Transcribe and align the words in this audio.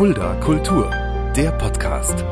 Fulda 0.00 0.34
Kultur, 0.36 0.90
der 1.36 1.52
Podcast. 1.52 2.24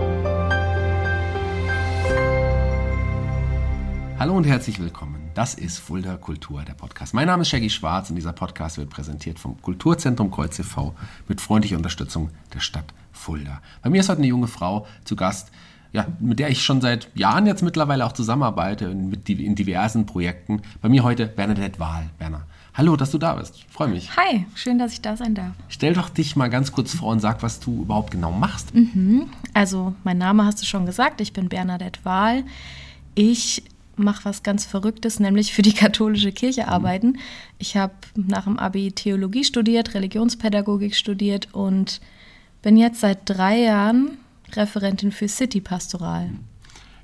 Hallo 4.19 4.35
und 4.35 4.45
herzlich 4.45 4.81
willkommen. 4.81 5.29
Das 5.35 5.53
ist 5.53 5.77
Fulda 5.77 6.17
Kultur, 6.17 6.63
der 6.63 6.73
Podcast. 6.73 7.13
Mein 7.13 7.27
Name 7.27 7.43
ist 7.43 7.51
Shaggy 7.51 7.69
Schwarz 7.69 8.09
und 8.09 8.17
dieser 8.17 8.33
Podcast 8.33 8.79
wird 8.79 8.89
präsentiert 8.89 9.39
vom 9.39 9.61
Kulturzentrum 9.61 10.31
Kreuz 10.31 10.59
e.V. 10.59 10.95
mit 11.29 11.43
freundlicher 11.43 11.77
Unterstützung 11.77 12.31
der 12.55 12.61
Stadt 12.61 12.95
Fulda. 13.13 13.61
Bei 13.83 13.91
mir 13.91 14.01
ist 14.01 14.09
heute 14.09 14.21
eine 14.21 14.29
junge 14.29 14.49
Frau 14.49 14.87
zu 15.05 15.15
Gast, 15.15 15.51
ja, 15.93 16.07
mit 16.21 16.39
der 16.39 16.49
ich 16.49 16.65
schon 16.65 16.81
seit 16.81 17.15
Jahren 17.15 17.45
jetzt 17.45 17.63
mittlerweile 17.63 18.07
auch 18.07 18.13
zusammenarbeite 18.13 18.87
in 18.87 19.55
diversen 19.55 20.07
Projekten. 20.07 20.63
Bei 20.81 20.89
mir 20.89 21.05
heute 21.05 21.27
Bernadette 21.27 21.79
Wahl. 21.79 22.09
Berner, 22.19 22.47
hallo, 22.79 22.97
dass 22.97 23.11
du 23.11 23.19
da 23.19 23.35
bist. 23.35 23.65
Freue 23.71 23.89
mich. 23.89 24.17
Hi, 24.17 24.47
schön, 24.55 24.79
dass 24.79 24.93
ich 24.93 25.03
da 25.03 25.17
sein 25.17 25.35
darf. 25.35 25.53
Stell 25.69 25.93
doch 25.93 26.09
dich 26.09 26.37
mal 26.37 26.49
ganz 26.49 26.73
kurz 26.73 26.95
vor 26.95 27.11
und 27.13 27.21
sag, 27.21 27.43
was 27.43 27.61
du 27.61 27.83
überhaupt 27.83 28.13
genau 28.13 28.33
machst. 28.33 28.75
Mhm. 28.75 29.29
Also, 29.53 29.95
mein 30.05 30.17
Name 30.17 30.47
hast 30.47 30.63
du 30.63 30.67
schon 30.67 30.87
gesagt. 30.87 31.21
Ich 31.21 31.33
bin 31.33 31.49
Bernadette 31.49 32.05
Wahl. 32.05 32.45
Ich 33.15 33.65
mache 33.97 34.25
was 34.25 34.45
ganz 34.45 34.65
Verrücktes, 34.65 35.19
nämlich 35.19 35.53
für 35.53 35.63
die 35.63 35.73
katholische 35.75 36.33
Kirche 36.33 36.63
mhm. 36.63 36.69
arbeiten. 36.69 37.19
Ich 37.59 37.77
habe 37.77 37.95
nach 38.15 38.45
dem 38.45 38.59
Abi 38.59 38.93
Theologie 38.93 39.45
studiert, 39.45 39.95
Religionspädagogik 39.95 40.95
studiert 40.95 41.53
und 41.53 42.01
bin 42.63 42.77
jetzt 42.77 43.01
seit 43.01 43.19
drei 43.25 43.59
Jahren 43.59 44.19
Referentin 44.53 45.13
für 45.13 45.29
City 45.29 45.61
Pastoral. 45.61 46.31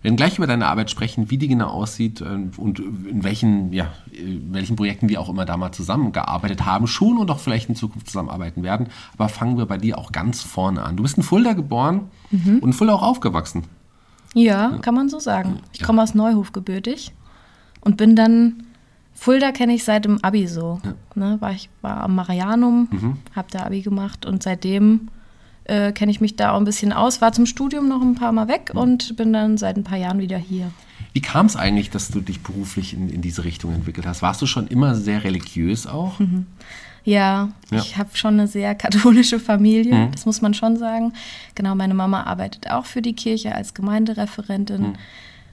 Wir 0.05 0.11
werden 0.11 0.17
gleich 0.19 0.37
über 0.37 0.47
deine 0.47 0.67
Arbeit 0.67 0.91
sprechen, 0.91 1.31
wie 1.31 1.39
die 1.39 1.49
genau 1.49 1.69
aussieht 1.69 2.21
äh, 2.21 2.27
und 2.59 2.79
in 2.79 3.25
welchen, 3.25 3.73
ja, 3.73 3.87
in 4.13 4.53
welchen 4.53 4.77
Projekten 4.77 5.09
wir 5.09 5.19
auch 5.19 5.31
immer 5.31 5.47
da 5.47 5.57
mal 5.57 5.73
zusammengearbeitet 5.73 6.67
haben, 6.67 6.87
schon 6.87 7.17
und 7.17 7.31
auch 7.31 7.39
vielleicht 7.39 7.71
in 7.71 7.75
Zukunft 7.75 8.09
zusammenarbeiten 8.09 8.63
werden. 8.63 8.89
Aber 9.15 9.31
fangen 9.31 9.57
wir 9.57 9.65
bei 9.65 9.79
dir 9.79 9.97
auch 9.97 10.13
ganz 10.13 10.43
vorne 10.43 10.83
an. 10.83 10.99
Du 10.99 11.05
bist 11.05 11.17
in 11.17 11.23
Fulda 11.23 11.55
geboren 11.55 12.11
mhm. 12.31 12.59
und 12.59 12.65
in 12.65 12.73
Fulda 12.75 12.93
auch 12.93 13.03
aufgewachsen. 13.03 13.65
Ja, 14.35 14.73
ja, 14.73 14.79
kann 14.79 14.95
man 14.95 15.09
so 15.09 15.21
sagen. 15.21 15.61
Ich 15.73 15.83
komme 15.83 16.03
aus 16.03 16.15
Neuhof 16.15 16.53
gebürtig 16.53 17.15
und 17.81 17.97
bin 17.97 18.15
dann 18.15 18.65
Fulda 19.15 19.53
kenne 19.53 19.73
ich 19.73 19.85
seit 19.85 20.05
dem 20.05 20.23
Abi 20.23 20.47
so. 20.49 20.83
Ja. 20.85 20.95
Ne, 21.15 21.41
war 21.41 21.53
ich 21.53 21.71
war 21.81 22.03
am 22.03 22.15
Marianum, 22.15 22.89
mhm. 22.91 23.17
habe 23.35 23.49
da 23.51 23.65
Abi 23.65 23.81
gemacht 23.81 24.27
und 24.27 24.43
seitdem 24.43 25.09
äh, 25.65 25.93
kenne 25.93 26.11
ich 26.13 26.21
mich 26.21 26.37
da 26.37 26.53
auch 26.53 26.59
ein 26.59 26.65
bisschen 26.65 26.93
aus. 26.93 27.21
War 27.21 27.33
zum 27.33 27.47
Studium 27.47 27.89
noch 27.89 28.03
ein 28.03 28.15
paar 28.15 28.33
Mal 28.33 28.49
weg 28.49 28.73
mhm. 28.73 28.81
und 28.81 29.17
bin 29.17 29.33
dann 29.33 29.59
seit 29.59 29.77
ein 29.77 29.85
paar 29.85 29.99
Jahren 29.99 30.19
wieder 30.19 30.39
hier. 30.39 30.71
Wie 31.13 31.21
kam 31.21 31.47
es 31.47 31.57
eigentlich, 31.57 31.91
dass 31.91 32.09
du 32.09 32.21
dich 32.21 32.43
beruflich 32.43 32.93
in, 32.93 33.09
in 33.09 33.23
diese 33.23 33.45
Richtung 33.45 33.73
entwickelt 33.73 34.07
hast? 34.07 34.21
Warst 34.23 34.43
du 34.43 34.47
schon 34.47 34.67
immer 34.67 34.95
sehr 34.95 35.25
religiös 35.25 35.87
auch? 35.87 36.19
Mhm. 36.19 36.47
Ja, 37.05 37.51
ja, 37.71 37.79
ich 37.79 37.99
habe 37.99 38.11
schon 38.15 38.35
eine 38.35 38.49
sehr 38.49 38.75
katholische 38.75 39.39
Familie, 39.39 39.95
mhm. 39.95 40.13
das 40.13 40.25
muss 40.27 40.41
man 40.41 40.55
schon 40.55 40.77
sagen. 40.77 41.13
Genau, 41.55 41.75
meine 41.75 41.95
Mama 41.95 42.23
arbeitet 42.23 42.71
auch 42.71 42.87
für 42.87 43.03
die 43.03 43.15
Kirche 43.15 43.55
als 43.55 43.75
Gemeindereferentin. 43.75 44.81
Mhm. 44.81 44.95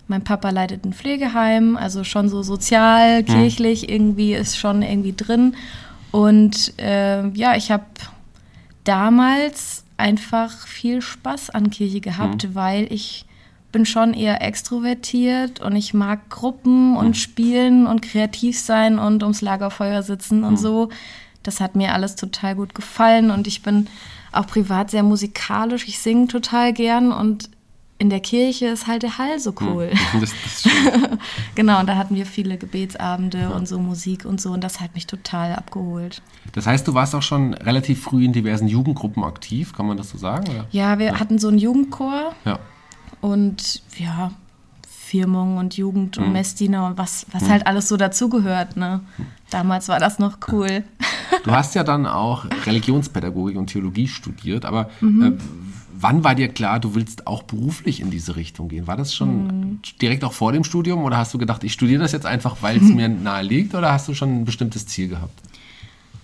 Mein 0.07 0.23
Papa 0.23 0.49
leitet 0.49 0.85
ein 0.85 0.93
Pflegeheim, 0.93 1.77
also 1.77 2.03
schon 2.03 2.29
so 2.29 2.41
sozial, 2.41 3.21
mhm. 3.21 3.25
kirchlich 3.25 3.89
irgendwie 3.89 4.33
ist 4.33 4.57
schon 4.57 4.81
irgendwie 4.81 5.13
drin. 5.15 5.55
Und 6.11 6.73
äh, 6.79 7.27
ja, 7.29 7.55
ich 7.55 7.71
habe 7.71 7.85
damals 8.83 9.83
einfach 10.01 10.67
viel 10.67 11.01
Spaß 11.01 11.51
an 11.51 11.69
Kirche 11.69 12.01
gehabt, 12.01 12.49
mhm. 12.49 12.55
weil 12.55 12.91
ich 12.91 13.25
bin 13.71 13.85
schon 13.85 14.13
eher 14.13 14.41
extrovertiert 14.41 15.61
und 15.61 15.75
ich 15.75 15.93
mag 15.93 16.29
Gruppen 16.29 16.97
und 16.97 17.09
mhm. 17.09 17.13
spielen 17.13 17.87
und 17.87 18.01
kreativ 18.01 18.59
sein 18.59 18.99
und 18.99 19.23
ums 19.23 19.41
Lagerfeuer 19.41 20.03
sitzen 20.03 20.43
und 20.43 20.53
mhm. 20.53 20.57
so. 20.57 20.89
Das 21.43 21.59
hat 21.59 21.75
mir 21.75 21.93
alles 21.93 22.15
total 22.15 22.55
gut 22.55 22.75
gefallen 22.75 23.31
und 23.31 23.47
ich 23.47 23.63
bin 23.63 23.87
auch 24.31 24.47
privat 24.47 24.91
sehr 24.91 25.03
musikalisch. 25.03 25.87
Ich 25.87 25.99
singe 25.99 26.27
total 26.27 26.73
gern 26.73 27.11
und 27.11 27.49
in 28.01 28.09
der 28.09 28.19
Kirche 28.19 28.65
ist 28.65 28.87
halt 28.87 29.03
der 29.03 29.19
Hall 29.19 29.39
so 29.39 29.53
hm, 29.55 29.67
cool. 29.67 29.91
Das, 30.19 30.33
das 30.43 30.73
genau, 31.55 31.79
und 31.79 31.87
da 31.87 31.97
hatten 31.97 32.15
wir 32.15 32.25
viele 32.25 32.57
Gebetsabende 32.57 33.41
ja. 33.41 33.49
und 33.49 33.67
so 33.67 33.77
Musik 33.77 34.25
und 34.25 34.41
so 34.41 34.51
und 34.51 34.63
das 34.63 34.79
hat 34.79 34.95
mich 34.95 35.05
total 35.05 35.53
abgeholt. 35.53 36.23
Das 36.53 36.65
heißt, 36.65 36.87
du 36.87 36.95
warst 36.95 37.13
auch 37.13 37.21
schon 37.21 37.53
relativ 37.53 38.01
früh 38.01 38.25
in 38.25 38.33
diversen 38.33 38.67
Jugendgruppen 38.67 39.23
aktiv, 39.23 39.73
kann 39.73 39.85
man 39.85 39.97
das 39.97 40.09
so 40.09 40.17
sagen? 40.17 40.49
Oder? 40.49 40.65
Ja, 40.71 40.97
wir 40.97 41.05
ja. 41.05 41.19
hatten 41.19 41.37
so 41.37 41.47
einen 41.47 41.59
Jugendchor 41.59 42.33
ja. 42.43 42.57
und 43.21 43.83
ja, 43.97 44.31
Firmung 45.11 45.57
und 45.57 45.75
Jugend 45.75 46.17
und 46.17 46.27
mhm. 46.27 46.33
Messdiener 46.33 46.87
und 46.87 46.97
was, 46.97 47.25
was 47.33 47.43
mhm. 47.43 47.49
halt 47.49 47.67
alles 47.67 47.89
so 47.89 47.97
dazugehört. 47.97 48.77
Ne? 48.77 49.01
Damals 49.49 49.89
war 49.89 49.99
das 49.99 50.19
noch 50.19 50.37
cool. 50.49 50.83
Du 51.43 51.51
hast 51.51 51.75
ja 51.75 51.83
dann 51.83 52.05
auch 52.05 52.45
Religionspädagogik 52.65 53.57
und 53.57 53.67
Theologie 53.67 54.07
studiert, 54.07 54.63
aber 54.63 54.89
mhm. 55.01 55.23
äh, 55.23 55.31
Wann 56.01 56.23
war 56.23 56.33
dir 56.33 56.47
klar, 56.47 56.79
du 56.79 56.95
willst 56.95 57.27
auch 57.27 57.43
beruflich 57.43 57.99
in 57.99 58.09
diese 58.09 58.35
Richtung 58.35 58.69
gehen? 58.69 58.87
War 58.87 58.97
das 58.97 59.13
schon 59.13 59.45
mhm. 59.45 59.79
direkt 60.01 60.23
auch 60.23 60.33
vor 60.33 60.51
dem 60.51 60.63
Studium 60.63 61.03
oder 61.03 61.17
hast 61.17 61.31
du 61.31 61.37
gedacht, 61.37 61.63
ich 61.63 61.73
studiere 61.73 62.01
das 62.01 62.11
jetzt 62.11 62.25
einfach, 62.25 62.57
weil 62.61 62.77
es 62.77 62.83
mir 62.95 63.07
nahe 63.07 63.43
liegt 63.43 63.75
oder 63.75 63.91
hast 63.91 64.07
du 64.07 64.15
schon 64.15 64.41
ein 64.41 64.45
bestimmtes 64.45 64.87
Ziel 64.87 65.09
gehabt? 65.09 65.39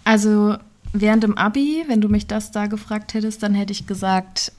Also 0.04 0.56
während 0.94 1.22
dem 1.22 1.38
Abi, 1.38 1.84
wenn 1.88 2.02
du 2.02 2.10
mich 2.10 2.26
das 2.26 2.52
da 2.52 2.66
gefragt 2.66 3.14
hättest, 3.14 3.44
dann 3.44 3.54
hätte 3.54 3.72
ich 3.72 3.86
gesagt, 3.86 4.52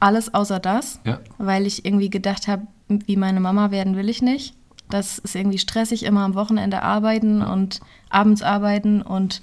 alles 0.00 0.32
außer 0.32 0.58
das, 0.58 1.00
ja. 1.04 1.20
weil 1.38 1.66
ich 1.66 1.84
irgendwie 1.84 2.10
gedacht 2.10 2.48
habe, 2.48 2.66
wie 2.88 3.16
meine 3.16 3.40
Mama 3.40 3.70
werden 3.70 3.96
will 3.96 4.08
ich 4.08 4.22
nicht. 4.22 4.54
Das 4.88 5.18
ist 5.18 5.36
irgendwie 5.36 5.58
stressig, 5.58 6.04
immer 6.04 6.24
am 6.24 6.34
Wochenende 6.34 6.82
arbeiten 6.82 7.42
und 7.42 7.80
abends 8.08 8.42
arbeiten 8.42 9.02
und 9.02 9.40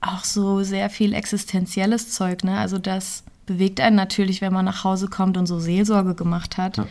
auch 0.00 0.24
so 0.24 0.62
sehr 0.62 0.90
viel 0.90 1.12
existenzielles 1.12 2.10
Zeug. 2.10 2.44
Ne? 2.44 2.58
Also 2.58 2.78
das 2.78 3.24
bewegt 3.46 3.80
einen 3.80 3.96
natürlich, 3.96 4.40
wenn 4.40 4.52
man 4.52 4.64
nach 4.64 4.84
Hause 4.84 5.08
kommt 5.08 5.36
und 5.36 5.46
so 5.46 5.58
Seelsorge 5.58 6.14
gemacht 6.14 6.56
hat. 6.56 6.78
Ja. 6.78 6.86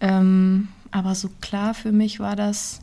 Ähm, 0.00 0.68
aber 0.90 1.14
so 1.14 1.30
klar 1.40 1.74
für 1.74 1.92
mich 1.92 2.20
war 2.20 2.36
das, 2.36 2.80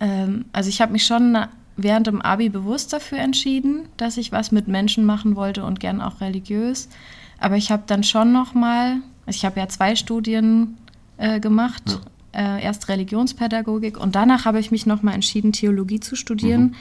ähm, 0.00 0.46
also 0.52 0.68
ich 0.68 0.80
habe 0.80 0.92
mich 0.92 1.04
schon 1.04 1.36
während 1.76 2.06
dem 2.06 2.22
Abi 2.22 2.48
bewusst 2.48 2.92
dafür 2.92 3.18
entschieden, 3.18 3.88
dass 3.96 4.16
ich 4.16 4.32
was 4.32 4.52
mit 4.52 4.68
Menschen 4.68 5.04
machen 5.04 5.36
wollte 5.36 5.64
und 5.64 5.80
gern 5.80 6.00
auch 6.00 6.20
religiös. 6.20 6.88
Aber 7.38 7.56
ich 7.56 7.70
habe 7.70 7.84
dann 7.86 8.02
schon 8.02 8.32
noch 8.32 8.54
mal, 8.54 9.00
also 9.26 9.36
ich 9.36 9.44
habe 9.44 9.60
ja 9.60 9.68
zwei 9.68 9.96
Studien 9.96 10.76
äh, 11.16 11.40
gemacht, 11.40 11.98
ja. 12.34 12.56
äh, 12.56 12.64
erst 12.64 12.88
Religionspädagogik 12.88 13.98
und 13.98 14.14
danach 14.14 14.44
habe 14.44 14.60
ich 14.60 14.70
mich 14.70 14.86
noch 14.86 15.02
mal 15.02 15.12
entschieden, 15.12 15.52
Theologie 15.52 16.00
zu 16.00 16.16
studieren. 16.16 16.62
Mhm 16.62 16.74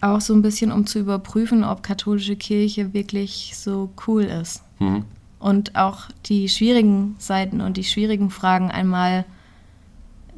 auch 0.00 0.20
so 0.20 0.34
ein 0.34 0.42
bisschen, 0.42 0.72
um 0.72 0.86
zu 0.86 0.98
überprüfen, 0.98 1.64
ob 1.64 1.82
katholische 1.82 2.36
Kirche 2.36 2.92
wirklich 2.92 3.52
so 3.56 3.90
cool 4.06 4.24
ist. 4.24 4.62
Mhm. 4.78 5.04
Und 5.38 5.76
auch 5.76 6.08
die 6.26 6.48
schwierigen 6.48 7.16
Seiten 7.18 7.60
und 7.60 7.76
die 7.76 7.84
schwierigen 7.84 8.30
Fragen 8.30 8.70
einmal 8.70 9.24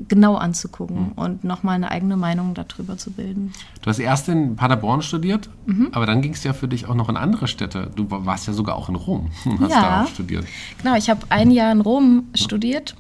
genau 0.08 0.36
anzugucken 0.36 1.08
mhm. 1.08 1.12
und 1.12 1.44
nochmal 1.44 1.76
eine 1.76 1.90
eigene 1.90 2.16
Meinung 2.16 2.54
darüber 2.54 2.96
zu 2.96 3.10
bilden. 3.10 3.52
Du 3.80 3.88
hast 3.88 3.98
erst 3.98 4.28
in 4.28 4.56
Paderborn 4.56 5.02
studiert, 5.02 5.48
mhm. 5.66 5.88
aber 5.92 6.06
dann 6.06 6.22
ging 6.22 6.32
es 6.32 6.44
ja 6.44 6.52
für 6.52 6.68
dich 6.68 6.88
auch 6.88 6.94
noch 6.94 7.08
in 7.08 7.16
andere 7.16 7.48
Städte. 7.48 7.90
Du 7.94 8.06
warst 8.08 8.46
ja 8.46 8.52
sogar 8.52 8.76
auch 8.76 8.88
in 8.88 8.94
Rom, 8.94 9.30
hast 9.60 9.70
ja, 9.70 9.82
da 9.82 10.02
auch 10.02 10.08
studiert. 10.08 10.44
Genau, 10.78 10.96
ich 10.96 11.10
habe 11.10 11.20
ein 11.28 11.50
Jahr 11.50 11.72
in 11.72 11.80
Rom 11.80 12.24
studiert, 12.34 12.94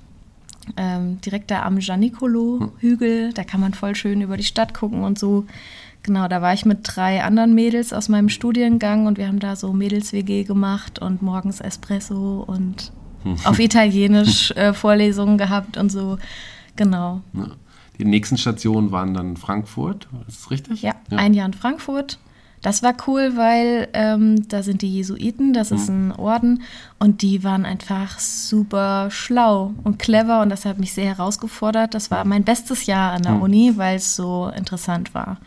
ähm, 0.76 1.20
direkt 1.20 1.50
da 1.50 1.62
am 1.62 1.78
Gianicolo-Hügel. 1.78 3.32
Da 3.32 3.44
kann 3.44 3.60
man 3.60 3.74
voll 3.74 3.94
schön 3.94 4.20
über 4.20 4.36
die 4.36 4.44
Stadt 4.44 4.74
gucken 4.74 5.02
und 5.02 5.18
so. 5.18 5.46
Genau, 6.02 6.26
da 6.26 6.42
war 6.42 6.52
ich 6.52 6.64
mit 6.64 6.78
drei 6.82 7.22
anderen 7.22 7.54
Mädels 7.54 7.92
aus 7.92 8.08
meinem 8.08 8.28
Studiengang 8.28 9.06
und 9.06 9.18
wir 9.18 9.28
haben 9.28 9.38
da 9.38 9.54
so 9.54 9.72
Mädels-WG 9.72 10.42
gemacht 10.42 10.98
und 10.98 11.22
morgens 11.22 11.60
Espresso 11.60 12.44
und 12.46 12.92
auf 13.44 13.58
Italienisch 13.60 14.50
äh, 14.52 14.72
Vorlesungen 14.72 15.38
gehabt 15.38 15.76
und 15.76 15.90
so. 15.92 16.18
Genau. 16.76 17.20
Ja. 17.32 17.48
Die 17.98 18.04
nächsten 18.04 18.38
Stationen 18.38 18.90
waren 18.90 19.14
dann 19.14 19.36
Frankfurt, 19.36 20.08
ist 20.26 20.40
das 20.40 20.50
richtig? 20.50 20.82
Ja, 20.82 20.94
ja, 21.10 21.18
ein 21.18 21.34
Jahr 21.34 21.46
in 21.46 21.52
Frankfurt. 21.52 22.18
Das 22.62 22.82
war 22.82 22.94
cool, 23.08 23.36
weil 23.36 23.88
ähm, 23.92 24.48
da 24.48 24.62
sind 24.62 24.82
die 24.82 24.94
Jesuiten, 24.94 25.52
das 25.52 25.72
ist 25.72 25.90
mhm. 25.90 26.08
ein 26.08 26.12
Orden 26.12 26.62
und 27.00 27.22
die 27.22 27.42
waren 27.42 27.64
einfach 27.64 28.20
super 28.20 29.10
schlau 29.10 29.74
und 29.82 29.98
clever 29.98 30.42
und 30.42 30.48
das 30.48 30.64
hat 30.64 30.78
mich 30.78 30.92
sehr 30.92 31.06
herausgefordert. 31.06 31.92
Das 31.92 32.12
war 32.12 32.24
mein 32.24 32.44
bestes 32.44 32.86
Jahr 32.86 33.12
an 33.12 33.22
der 33.22 33.32
mhm. 33.32 33.42
Uni, 33.42 33.72
weil 33.76 33.96
es 33.96 34.14
so 34.14 34.50
interessant 34.56 35.12
war. 35.12 35.38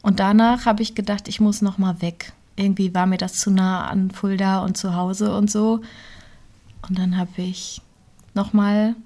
Und 0.00 0.18
danach 0.18 0.64
habe 0.64 0.82
ich 0.82 0.94
gedacht, 0.94 1.28
ich 1.28 1.40
muss 1.40 1.60
noch 1.60 1.76
mal 1.76 2.00
weg. 2.00 2.32
Irgendwie 2.56 2.94
war 2.94 3.06
mir 3.06 3.18
das 3.18 3.34
zu 3.34 3.50
nah 3.50 3.86
an 3.86 4.10
Fulda 4.10 4.64
und 4.64 4.78
zu 4.78 4.96
Hause 4.96 5.36
und 5.36 5.50
so. 5.50 5.82
Und 6.88 6.98
dann 6.98 7.18
habe 7.18 7.30
ich 7.36 7.82
noch 8.32 8.54
mal 8.54 8.96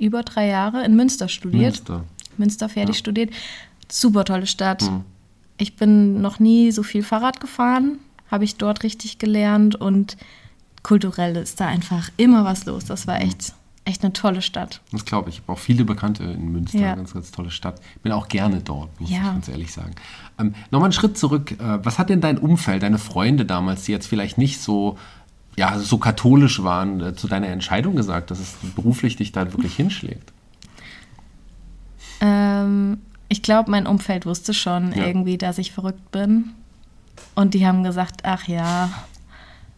über 0.00 0.22
drei 0.22 0.48
Jahre 0.48 0.84
in 0.84 0.96
Münster 0.96 1.28
studiert. 1.28 1.74
Münster. 1.74 2.04
Münster 2.36 2.68
fertig 2.68 2.96
ja. 2.96 2.98
studiert. 2.98 3.30
Super 3.90 4.24
tolle 4.24 4.46
Stadt. 4.46 4.82
Mhm. 4.82 5.04
Ich 5.58 5.76
bin 5.76 6.20
noch 6.22 6.38
nie 6.38 6.72
so 6.72 6.82
viel 6.82 7.02
Fahrrad 7.02 7.40
gefahren, 7.40 7.98
habe 8.30 8.44
ich 8.44 8.56
dort 8.56 8.82
richtig 8.82 9.18
gelernt 9.18 9.76
und 9.76 10.16
kulturell 10.82 11.36
ist 11.36 11.60
da 11.60 11.66
einfach 11.66 12.10
immer 12.16 12.44
was 12.44 12.64
los. 12.64 12.86
Das 12.86 13.06
war 13.06 13.20
echt, 13.20 13.52
echt 13.84 14.02
eine 14.02 14.14
tolle 14.14 14.40
Stadt. 14.40 14.80
Das 14.92 15.04
glaube 15.04 15.28
ich. 15.28 15.36
Ich 15.36 15.42
habe 15.42 15.52
auch 15.52 15.58
viele 15.58 15.84
Bekannte 15.84 16.24
in 16.24 16.50
Münster. 16.50 16.78
Ja. 16.78 16.94
Ganz, 16.94 17.12
ganz 17.12 17.30
tolle 17.30 17.50
Stadt. 17.50 17.80
Ich 17.96 18.00
bin 18.00 18.12
auch 18.12 18.28
gerne 18.28 18.60
dort, 18.60 18.98
muss 18.98 19.10
ja. 19.10 19.18
ich 19.18 19.22
ganz 19.24 19.48
ehrlich 19.48 19.72
sagen. 19.72 19.94
Ähm, 20.38 20.54
Nochmal 20.70 20.86
einen 20.86 20.92
Schritt 20.92 21.18
zurück. 21.18 21.52
Äh, 21.52 21.84
was 21.84 21.98
hat 21.98 22.08
denn 22.08 22.22
dein 22.22 22.38
Umfeld, 22.38 22.82
deine 22.82 22.98
Freunde 22.98 23.44
damals, 23.44 23.84
die 23.84 23.92
jetzt 23.92 24.06
vielleicht 24.06 24.38
nicht 24.38 24.60
so, 24.62 24.96
ja, 25.60 25.78
so 25.78 25.98
katholisch 25.98 26.62
waren, 26.62 27.00
äh, 27.02 27.14
zu 27.14 27.28
deiner 27.28 27.48
Entscheidung 27.48 27.94
gesagt, 27.94 28.30
dass 28.30 28.40
es 28.40 28.56
beruflich 28.74 29.16
dich 29.16 29.30
da 29.30 29.52
wirklich 29.52 29.76
hinschlägt? 29.76 30.32
Ähm, 32.22 32.96
ich 33.28 33.42
glaube, 33.42 33.70
mein 33.70 33.86
Umfeld 33.86 34.24
wusste 34.24 34.54
schon 34.54 34.92
ja. 34.92 35.06
irgendwie, 35.06 35.36
dass 35.36 35.58
ich 35.58 35.72
verrückt 35.72 36.10
bin. 36.12 36.52
Und 37.34 37.52
die 37.52 37.66
haben 37.66 37.84
gesagt, 37.84 38.22
ach 38.22 38.48
ja, 38.48 38.88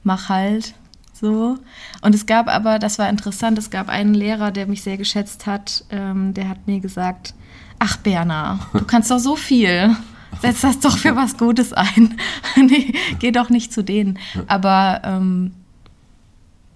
mach 0.04 0.28
halt 0.28 0.74
so. 1.12 1.58
Und 2.00 2.14
es 2.14 2.26
gab 2.26 2.46
aber, 2.46 2.78
das 2.78 3.00
war 3.00 3.08
interessant, 3.08 3.58
es 3.58 3.70
gab 3.70 3.88
einen 3.88 4.14
Lehrer, 4.14 4.52
der 4.52 4.68
mich 4.68 4.84
sehr 4.84 4.96
geschätzt 4.96 5.46
hat, 5.46 5.84
ähm, 5.90 6.32
der 6.32 6.48
hat 6.48 6.64
mir 6.68 6.78
gesagt, 6.78 7.34
ach 7.80 7.96
Berna, 7.96 8.60
du 8.72 8.84
kannst 8.84 9.10
doch 9.10 9.18
so 9.18 9.34
viel. 9.34 9.96
Setz 10.40 10.60
das 10.60 10.78
doch 10.78 10.96
für 10.96 11.16
was 11.16 11.36
Gutes 11.36 11.72
ein. 11.72 12.16
nee, 12.56 12.94
geh 13.18 13.32
doch 13.32 13.50
nicht 13.50 13.72
zu 13.72 13.82
denen. 13.82 14.20
Aber 14.46 15.02
ähm, 15.04 15.52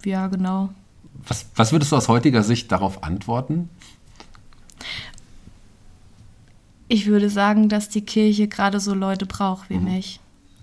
ja, 0.06 0.28
genau. 0.28 0.70
Was, 1.26 1.46
was 1.56 1.72
würdest 1.72 1.92
du 1.92 1.96
aus 1.96 2.08
heutiger 2.08 2.42
Sicht 2.42 2.70
darauf 2.70 3.02
antworten? 3.02 3.68
Ich 6.88 7.06
würde 7.06 7.28
sagen, 7.28 7.68
dass 7.68 7.88
die 7.88 8.02
Kirche 8.02 8.46
gerade 8.46 8.78
so 8.78 8.94
Leute 8.94 9.26
braucht 9.26 9.68
wie 9.68 9.78
mhm. 9.78 9.84
mich. 9.84 10.20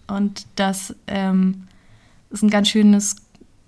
Und 0.08 0.46
das 0.56 0.96
ähm, 1.08 1.68
ist 2.30 2.44
ein 2.44 2.50
ganz 2.50 2.70
schönes, 2.70 3.18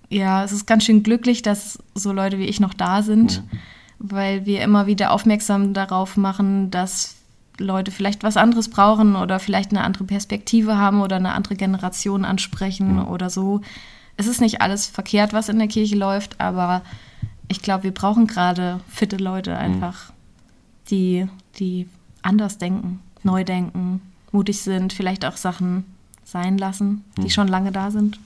ja, 0.08 0.42
es 0.44 0.52
ist 0.52 0.66
ganz 0.66 0.84
schön 0.84 1.02
glücklich, 1.02 1.42
dass 1.42 1.78
so 1.94 2.12
Leute 2.12 2.38
wie 2.38 2.46
ich 2.46 2.58
noch 2.58 2.72
da 2.72 3.02
sind, 3.02 3.42
mhm. 3.42 3.58
weil 3.98 4.46
wir 4.46 4.62
immer 4.62 4.86
wieder 4.86 5.12
aufmerksam 5.12 5.74
darauf 5.74 6.16
machen, 6.16 6.70
dass 6.70 7.16
Leute 7.58 7.90
vielleicht 7.90 8.22
was 8.22 8.38
anderes 8.38 8.70
brauchen 8.70 9.16
oder 9.16 9.38
vielleicht 9.38 9.70
eine 9.70 9.84
andere 9.84 10.04
Perspektive 10.04 10.78
haben 10.78 11.02
oder 11.02 11.16
eine 11.16 11.32
andere 11.32 11.56
Generation 11.56 12.24
ansprechen 12.24 12.94
mhm. 12.94 13.08
oder 13.08 13.28
so. 13.28 13.60
Es 14.16 14.26
ist 14.26 14.40
nicht 14.40 14.60
alles 14.60 14.86
verkehrt, 14.86 15.32
was 15.32 15.48
in 15.48 15.58
der 15.58 15.68
Kirche 15.68 15.96
läuft, 15.96 16.40
aber 16.40 16.82
ich 17.48 17.62
glaube, 17.62 17.84
wir 17.84 17.94
brauchen 17.94 18.26
gerade 18.26 18.80
fitte 18.88 19.16
Leute 19.16 19.50
mhm. 19.50 19.56
einfach, 19.56 20.12
die, 20.90 21.26
die 21.58 21.88
anders 22.22 22.58
denken, 22.58 23.00
neu 23.22 23.44
denken, 23.44 24.00
mutig 24.32 24.60
sind, 24.60 24.92
vielleicht 24.92 25.24
auch 25.24 25.36
Sachen 25.36 25.84
sein 26.24 26.58
lassen, 26.58 27.04
die 27.16 27.22
hm. 27.22 27.30
schon 27.30 27.48
lange 27.48 27.70
da 27.70 27.90
sind. 27.90 28.18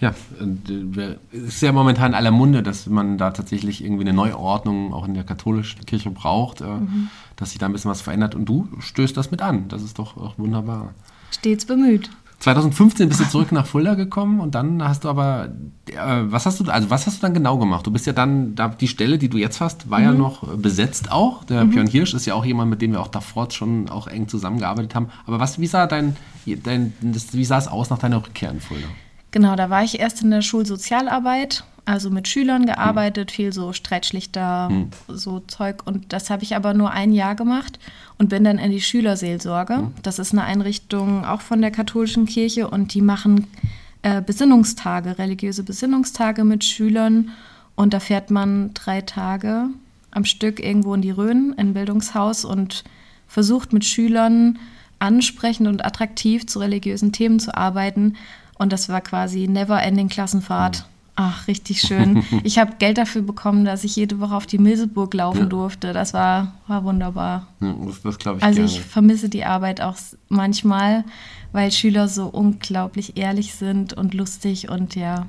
Ja, 0.00 0.14
äh, 0.40 1.16
es 1.32 1.54
ist 1.54 1.62
ja 1.62 1.72
momentan 1.72 2.14
aller 2.14 2.30
Munde, 2.30 2.62
dass 2.62 2.86
man 2.86 3.18
da 3.18 3.30
tatsächlich 3.30 3.84
irgendwie 3.84 4.02
eine 4.02 4.12
Neuordnung 4.12 4.92
auch 4.92 5.06
in 5.06 5.14
der 5.14 5.24
katholischen 5.24 5.84
Kirche 5.86 6.10
braucht, 6.10 6.62
äh, 6.62 6.64
mhm. 6.64 7.08
dass 7.36 7.50
sich 7.50 7.58
da 7.58 7.66
ein 7.66 7.72
bisschen 7.72 7.90
was 7.90 8.00
verändert. 8.00 8.34
Und 8.34 8.46
du 8.46 8.68
stößt 8.78 9.16
das 9.16 9.30
mit 9.30 9.42
an. 9.42 9.68
Das 9.68 9.82
ist 9.82 9.98
doch 9.98 10.16
auch 10.16 10.38
wunderbar. 10.38 10.94
Stets 11.30 11.64
bemüht. 11.64 12.10
2015 12.40 13.08
bist 13.08 13.20
du 13.20 13.28
zurück 13.28 13.52
nach 13.52 13.66
Fulda 13.66 13.94
gekommen 13.94 14.40
und 14.40 14.54
dann 14.54 14.82
hast 14.82 15.04
du 15.04 15.10
aber, 15.10 15.50
äh, 15.86 15.94
was 16.22 16.46
hast 16.46 16.58
du, 16.58 16.64
also 16.70 16.88
was 16.88 17.06
hast 17.06 17.18
du 17.18 17.20
dann 17.20 17.34
genau 17.34 17.58
gemacht? 17.58 17.86
Du 17.86 17.90
bist 17.90 18.06
ja 18.06 18.14
dann, 18.14 18.54
da, 18.54 18.68
die 18.68 18.88
Stelle, 18.88 19.18
die 19.18 19.28
du 19.28 19.36
jetzt 19.36 19.60
hast, 19.60 19.90
war 19.90 19.98
mhm. 19.98 20.04
ja 20.06 20.12
noch 20.12 20.42
besetzt 20.56 21.12
auch. 21.12 21.44
Der 21.44 21.64
mhm. 21.64 21.70
Björn 21.70 21.86
Hirsch 21.86 22.14
ist 22.14 22.24
ja 22.24 22.34
auch 22.34 22.46
jemand, 22.46 22.70
mit 22.70 22.80
dem 22.80 22.92
wir 22.92 23.00
auch 23.00 23.08
davor 23.08 23.50
schon 23.50 23.90
auch 23.90 24.06
eng 24.06 24.26
zusammengearbeitet 24.26 24.94
haben. 24.94 25.08
Aber 25.26 25.38
was, 25.38 25.60
wie 25.60 25.66
sah 25.66 25.86
dein, 25.86 26.16
dein 26.46 26.94
das, 27.02 27.34
wie 27.34 27.44
sah 27.44 27.58
es 27.58 27.68
aus 27.68 27.90
nach 27.90 27.98
deiner 27.98 28.24
Rückkehr 28.24 28.50
in 28.50 28.60
Fulda? 28.60 28.86
Genau, 29.32 29.54
da 29.54 29.68
war 29.68 29.84
ich 29.84 30.00
erst 30.00 30.22
in 30.22 30.30
der 30.30 30.40
Schulsozialarbeit, 30.40 31.64
also 31.84 32.08
mit 32.08 32.26
Schülern 32.26 32.64
gearbeitet, 32.64 33.30
hm. 33.30 33.34
viel 33.34 33.52
so 33.52 33.74
Streitschlichter, 33.74 34.68
hm. 34.68 34.90
so 35.08 35.40
Zeug. 35.40 35.82
Und 35.84 36.14
das 36.14 36.30
habe 36.30 36.42
ich 36.42 36.56
aber 36.56 36.72
nur 36.72 36.90
ein 36.90 37.12
Jahr 37.12 37.34
gemacht 37.34 37.78
und 38.20 38.28
bin 38.28 38.44
dann 38.44 38.58
in 38.58 38.70
die 38.70 38.82
Schülerseelsorge. 38.82 39.78
Hm. 39.78 39.94
Das 40.02 40.18
ist 40.18 40.32
eine 40.32 40.44
Einrichtung 40.44 41.24
auch 41.24 41.40
von 41.40 41.62
der 41.62 41.70
katholischen 41.70 42.26
Kirche 42.26 42.68
und 42.68 42.92
die 42.92 43.00
machen 43.00 43.46
äh, 44.02 44.20
Besinnungstage, 44.20 45.18
religiöse 45.18 45.62
Besinnungstage 45.62 46.44
mit 46.44 46.62
Schülern. 46.62 47.30
Und 47.76 47.94
da 47.94 47.98
fährt 47.98 48.30
man 48.30 48.74
drei 48.74 49.00
Tage 49.00 49.68
am 50.10 50.26
Stück 50.26 50.60
irgendwo 50.60 50.92
in 50.92 51.00
die 51.00 51.12
Rhön, 51.12 51.54
in 51.54 51.68
ein 51.68 51.72
Bildungshaus 51.72 52.44
und 52.44 52.84
versucht 53.26 53.72
mit 53.72 53.86
Schülern 53.86 54.58
ansprechend 54.98 55.66
und 55.66 55.82
attraktiv 55.82 56.46
zu 56.46 56.58
religiösen 56.58 57.12
Themen 57.12 57.40
zu 57.40 57.56
arbeiten 57.56 58.16
und 58.58 58.74
das 58.74 58.90
war 58.90 59.00
quasi 59.00 59.48
Never-Ending 59.48 60.10
Klassenfahrt. 60.10 60.84
Ach, 61.22 61.46
richtig 61.46 61.82
schön. 61.82 62.24
Ich 62.44 62.58
habe 62.58 62.76
Geld 62.78 62.96
dafür 62.96 63.20
bekommen, 63.20 63.66
dass 63.66 63.84
ich 63.84 63.94
jede 63.94 64.20
Woche 64.20 64.34
auf 64.34 64.46
die 64.46 64.56
Milseburg 64.56 65.12
laufen 65.12 65.40
ja. 65.40 65.46
durfte. 65.46 65.92
Das 65.92 66.14
war, 66.14 66.54
war 66.66 66.82
wunderbar. 66.84 67.48
Ja, 67.60 67.74
das, 67.86 68.00
das 68.00 68.18
glaube 68.18 68.38
ich 68.38 68.44
Also 68.44 68.56
gerne. 68.56 68.70
ich 68.70 68.80
vermisse 68.80 69.28
die 69.28 69.44
Arbeit 69.44 69.82
auch 69.82 69.96
manchmal, 70.30 71.04
weil 71.52 71.70
Schüler 71.72 72.08
so 72.08 72.26
unglaublich 72.26 73.18
ehrlich 73.18 73.54
sind 73.54 73.92
und 73.92 74.14
lustig 74.14 74.70
und 74.70 74.94
ja, 74.94 75.26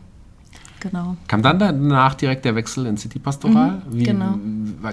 genau. 0.79 1.17
Kam 1.27 1.41
dann 1.41 1.59
danach 1.59 2.15
direkt 2.15 2.45
der 2.45 2.55
Wechsel 2.55 2.85
in 2.85 2.95
City 2.95 3.19
Pastoral? 3.19 3.81
Mhm, 3.91 4.03
genau. 4.03 4.39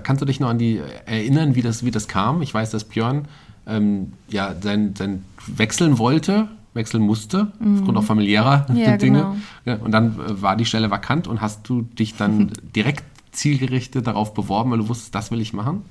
Kannst 0.02 0.20
du 0.20 0.26
dich 0.26 0.40
noch 0.40 0.48
an 0.48 0.58
die 0.58 0.80
erinnern, 1.06 1.54
wie 1.54 1.62
das, 1.62 1.84
wie 1.84 1.92
das 1.92 2.08
kam? 2.08 2.42
Ich 2.42 2.52
weiß, 2.52 2.70
dass 2.70 2.82
Björn 2.82 3.28
ähm, 3.68 4.14
ja, 4.28 4.56
sein, 4.60 4.94
sein 4.96 5.22
wechseln 5.46 5.98
wollte 5.98 6.48
wechseln 6.78 7.02
musste, 7.02 7.52
mhm. 7.58 7.80
aufgrund 7.80 7.98
auch 7.98 8.04
familiärer 8.04 8.66
ja, 8.72 8.96
Dinge. 8.96 9.36
Genau. 9.66 9.84
Und 9.84 9.90
dann 9.92 10.19
äh, 10.19 10.40
war 10.40 10.56
die 10.56 10.64
Stelle 10.64 10.90
vakant 10.90 11.26
und 11.26 11.42
hast 11.42 11.69
du 11.69 11.82
dich 11.82 12.16
dann 12.16 12.52
direkt 12.75 13.04
zielgerichtet 13.32 14.06
darauf 14.06 14.32
beworben, 14.32 14.70
weil 14.70 14.78
du 14.78 14.88
wusstest, 14.88 15.14
das 15.14 15.30
will 15.30 15.40
ich 15.40 15.52
machen? 15.52 15.82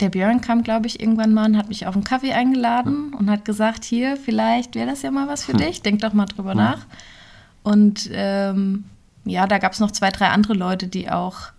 Der 0.00 0.10
Björn 0.10 0.40
kam, 0.40 0.62
glaube 0.62 0.86
ich, 0.86 1.00
irgendwann 1.00 1.32
mal 1.32 1.46
und 1.46 1.56
hat 1.56 1.68
mich 1.68 1.86
auf 1.86 1.94
einen 1.94 2.04
Kaffee 2.04 2.32
eingeladen 2.32 3.10
ja. 3.12 3.18
und 3.18 3.30
hat 3.30 3.44
gesagt, 3.44 3.84
hier, 3.84 4.16
vielleicht 4.16 4.74
wäre 4.74 4.88
das 4.88 5.02
ja 5.02 5.10
mal 5.10 5.28
was 5.28 5.44
für 5.44 5.52
hm. 5.52 5.60
dich, 5.60 5.82
denk 5.82 6.00
doch 6.00 6.12
mal 6.12 6.26
drüber 6.26 6.50
hm. 6.50 6.58
nach. 6.58 6.86
Und 7.62 8.10
ähm, 8.12 8.84
ja, 9.24 9.46
da 9.46 9.58
gab 9.58 9.72
es 9.72 9.80
noch 9.80 9.92
zwei, 9.92 10.10
drei 10.10 10.28
andere 10.28 10.54
Leute, 10.54 10.88
die 10.88 11.10
auch. 11.10 11.51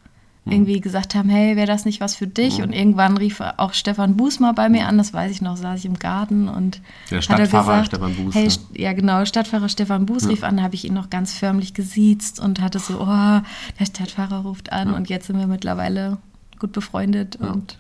Irgendwie 0.46 0.82
gesagt 0.82 1.16
haben, 1.16 1.30
hey, 1.30 1.56
wäre 1.56 1.68
das 1.68 1.86
nicht 1.86 2.02
was 2.02 2.16
für 2.16 2.28
dich? 2.28 2.58
Mhm. 2.58 2.64
Und 2.66 2.74
irgendwann 2.74 3.18
rief 3.18 3.42
auch 3.58 3.74
Stefan 3.74 4.18
Buß 4.18 4.40
mal 4.42 4.52
bei 4.52 4.68
mir 4.68 4.88
an, 4.88 4.98
das 4.98 5.14
weiß 5.14 5.32
ich 5.32 5.42
noch, 5.42 5.56
saß 5.56 5.80
ich 5.80 5.86
im 5.86 5.98
Garten 5.98 6.50
und 6.50 6.82
der 7.10 7.22
Stadtfahrer 7.22 7.82
gesagt, 7.82 7.88
Stefan 7.88 8.16
Buß. 8.16 8.36
Hey, 8.36 8.48
ja. 8.48 8.56
ja 8.76 8.94
genau, 8.94 9.24
Stadtfahrer 9.24 9.70
Stefan 9.70 10.06
Buß 10.06 10.24
ja. 10.24 10.30
rief 10.30 10.44
an, 10.44 10.62
habe 10.62 10.76
ich 10.76 10.86
ihn 10.86 10.94
noch 10.94 11.10
ganz 11.10 11.34
förmlich 11.34 11.74
gesiezt 11.74 12.42
und 12.42 12.60
hatte 12.60 12.80
so, 12.80 13.00
oh, 13.00 13.06
der 13.08 13.86
Stadtfahrer 13.86 14.40
ruft 14.40 14.74
an 14.74 14.90
ja. 14.90 14.96
und 14.96 15.10
jetzt 15.10 15.28
sind 15.28 15.40
wir 15.40 15.48
mittlerweile 15.48 16.18
gut 16.60 16.74
befreundet 16.74 17.38
und 17.38 17.78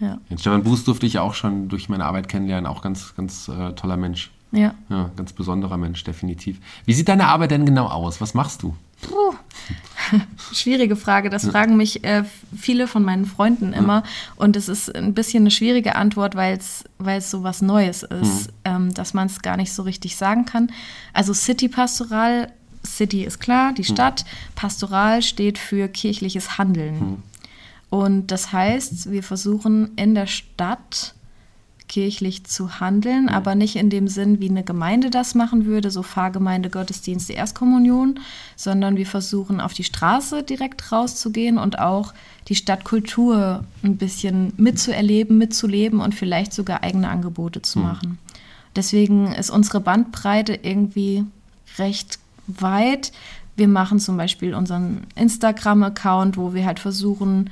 ja. 0.00 0.18
Den 0.30 0.38
Stefan 0.38 0.62
Buß 0.62 0.84
durfte 0.84 1.06
ich 1.06 1.18
auch 1.18 1.34
schon 1.34 1.68
durch 1.68 1.88
meine 1.88 2.04
Arbeit 2.04 2.28
kennenlernen, 2.28 2.66
auch 2.66 2.82
ganz, 2.82 3.14
ganz 3.16 3.48
äh, 3.48 3.72
toller 3.72 3.96
Mensch. 3.96 4.30
Ja. 4.52 4.74
Ja, 4.88 5.10
ganz 5.16 5.32
besonderer 5.32 5.76
Mensch, 5.76 6.04
definitiv. 6.04 6.60
Wie 6.86 6.94
sieht 6.94 7.08
deine 7.08 7.26
Arbeit 7.26 7.50
denn 7.50 7.66
genau 7.66 7.86
aus? 7.86 8.20
Was 8.20 8.32
machst 8.32 8.62
du? 8.62 8.74
Puh. 9.02 9.34
Schwierige 10.52 10.96
Frage. 10.96 11.30
Das 11.30 11.46
fragen 11.46 11.76
mich 11.76 12.04
äh, 12.04 12.24
viele 12.56 12.86
von 12.86 13.04
meinen 13.04 13.26
Freunden 13.26 13.72
immer. 13.72 14.02
Und 14.36 14.56
es 14.56 14.68
ist 14.68 14.94
ein 14.94 15.14
bisschen 15.14 15.42
eine 15.42 15.50
schwierige 15.50 15.96
Antwort, 15.96 16.34
weil 16.34 16.58
es 16.58 17.30
so 17.30 17.42
was 17.42 17.62
Neues 17.62 18.02
ist, 18.02 18.48
mhm. 18.48 18.52
ähm, 18.64 18.94
dass 18.94 19.14
man 19.14 19.26
es 19.26 19.42
gar 19.42 19.56
nicht 19.56 19.72
so 19.72 19.82
richtig 19.82 20.16
sagen 20.16 20.44
kann. 20.44 20.72
Also 21.12 21.34
City 21.34 21.68
Pastoral, 21.68 22.52
City 22.86 23.24
ist 23.24 23.38
klar, 23.38 23.72
die 23.72 23.84
Stadt. 23.84 24.24
Mhm. 24.24 24.54
Pastoral 24.54 25.22
steht 25.22 25.58
für 25.58 25.88
kirchliches 25.88 26.58
Handeln. 26.58 26.98
Mhm. 26.98 27.22
Und 27.90 28.26
das 28.28 28.52
heißt, 28.52 29.10
wir 29.10 29.22
versuchen 29.22 29.92
in 29.96 30.14
der 30.14 30.26
Stadt 30.26 31.14
kirchlich 31.88 32.44
zu 32.44 32.80
handeln, 32.80 33.24
mhm. 33.24 33.28
aber 33.30 33.54
nicht 33.54 33.76
in 33.76 33.90
dem 33.90 34.08
Sinn, 34.08 34.40
wie 34.40 34.50
eine 34.50 34.62
Gemeinde 34.62 35.10
das 35.10 35.34
machen 35.34 35.66
würde, 35.66 35.90
so 35.90 36.02
Pfarrgemeinde, 36.02 36.70
Gottesdienste, 36.70 37.32
Erstkommunion, 37.32 38.20
sondern 38.56 38.96
wir 38.96 39.06
versuchen 39.06 39.60
auf 39.60 39.72
die 39.72 39.84
Straße 39.84 40.42
direkt 40.42 40.92
rauszugehen 40.92 41.58
und 41.58 41.78
auch 41.78 42.14
die 42.48 42.54
Stadtkultur 42.54 43.64
ein 43.82 43.96
bisschen 43.96 44.52
mitzuerleben, 44.56 45.36
mitzuleben 45.38 46.00
und 46.00 46.14
vielleicht 46.14 46.52
sogar 46.52 46.82
eigene 46.82 47.08
Angebote 47.08 47.62
zu 47.62 47.78
mhm. 47.78 47.84
machen. 47.84 48.18
Deswegen 48.76 49.32
ist 49.32 49.50
unsere 49.50 49.80
Bandbreite 49.80 50.60
irgendwie 50.62 51.24
recht 51.78 52.18
weit. 52.46 53.12
Wir 53.56 53.68
machen 53.68 53.98
zum 53.98 54.16
Beispiel 54.16 54.54
unseren 54.54 55.06
Instagram-Account, 55.16 56.36
wo 56.36 56.54
wir 56.54 56.64
halt 56.64 56.78
versuchen, 56.78 57.50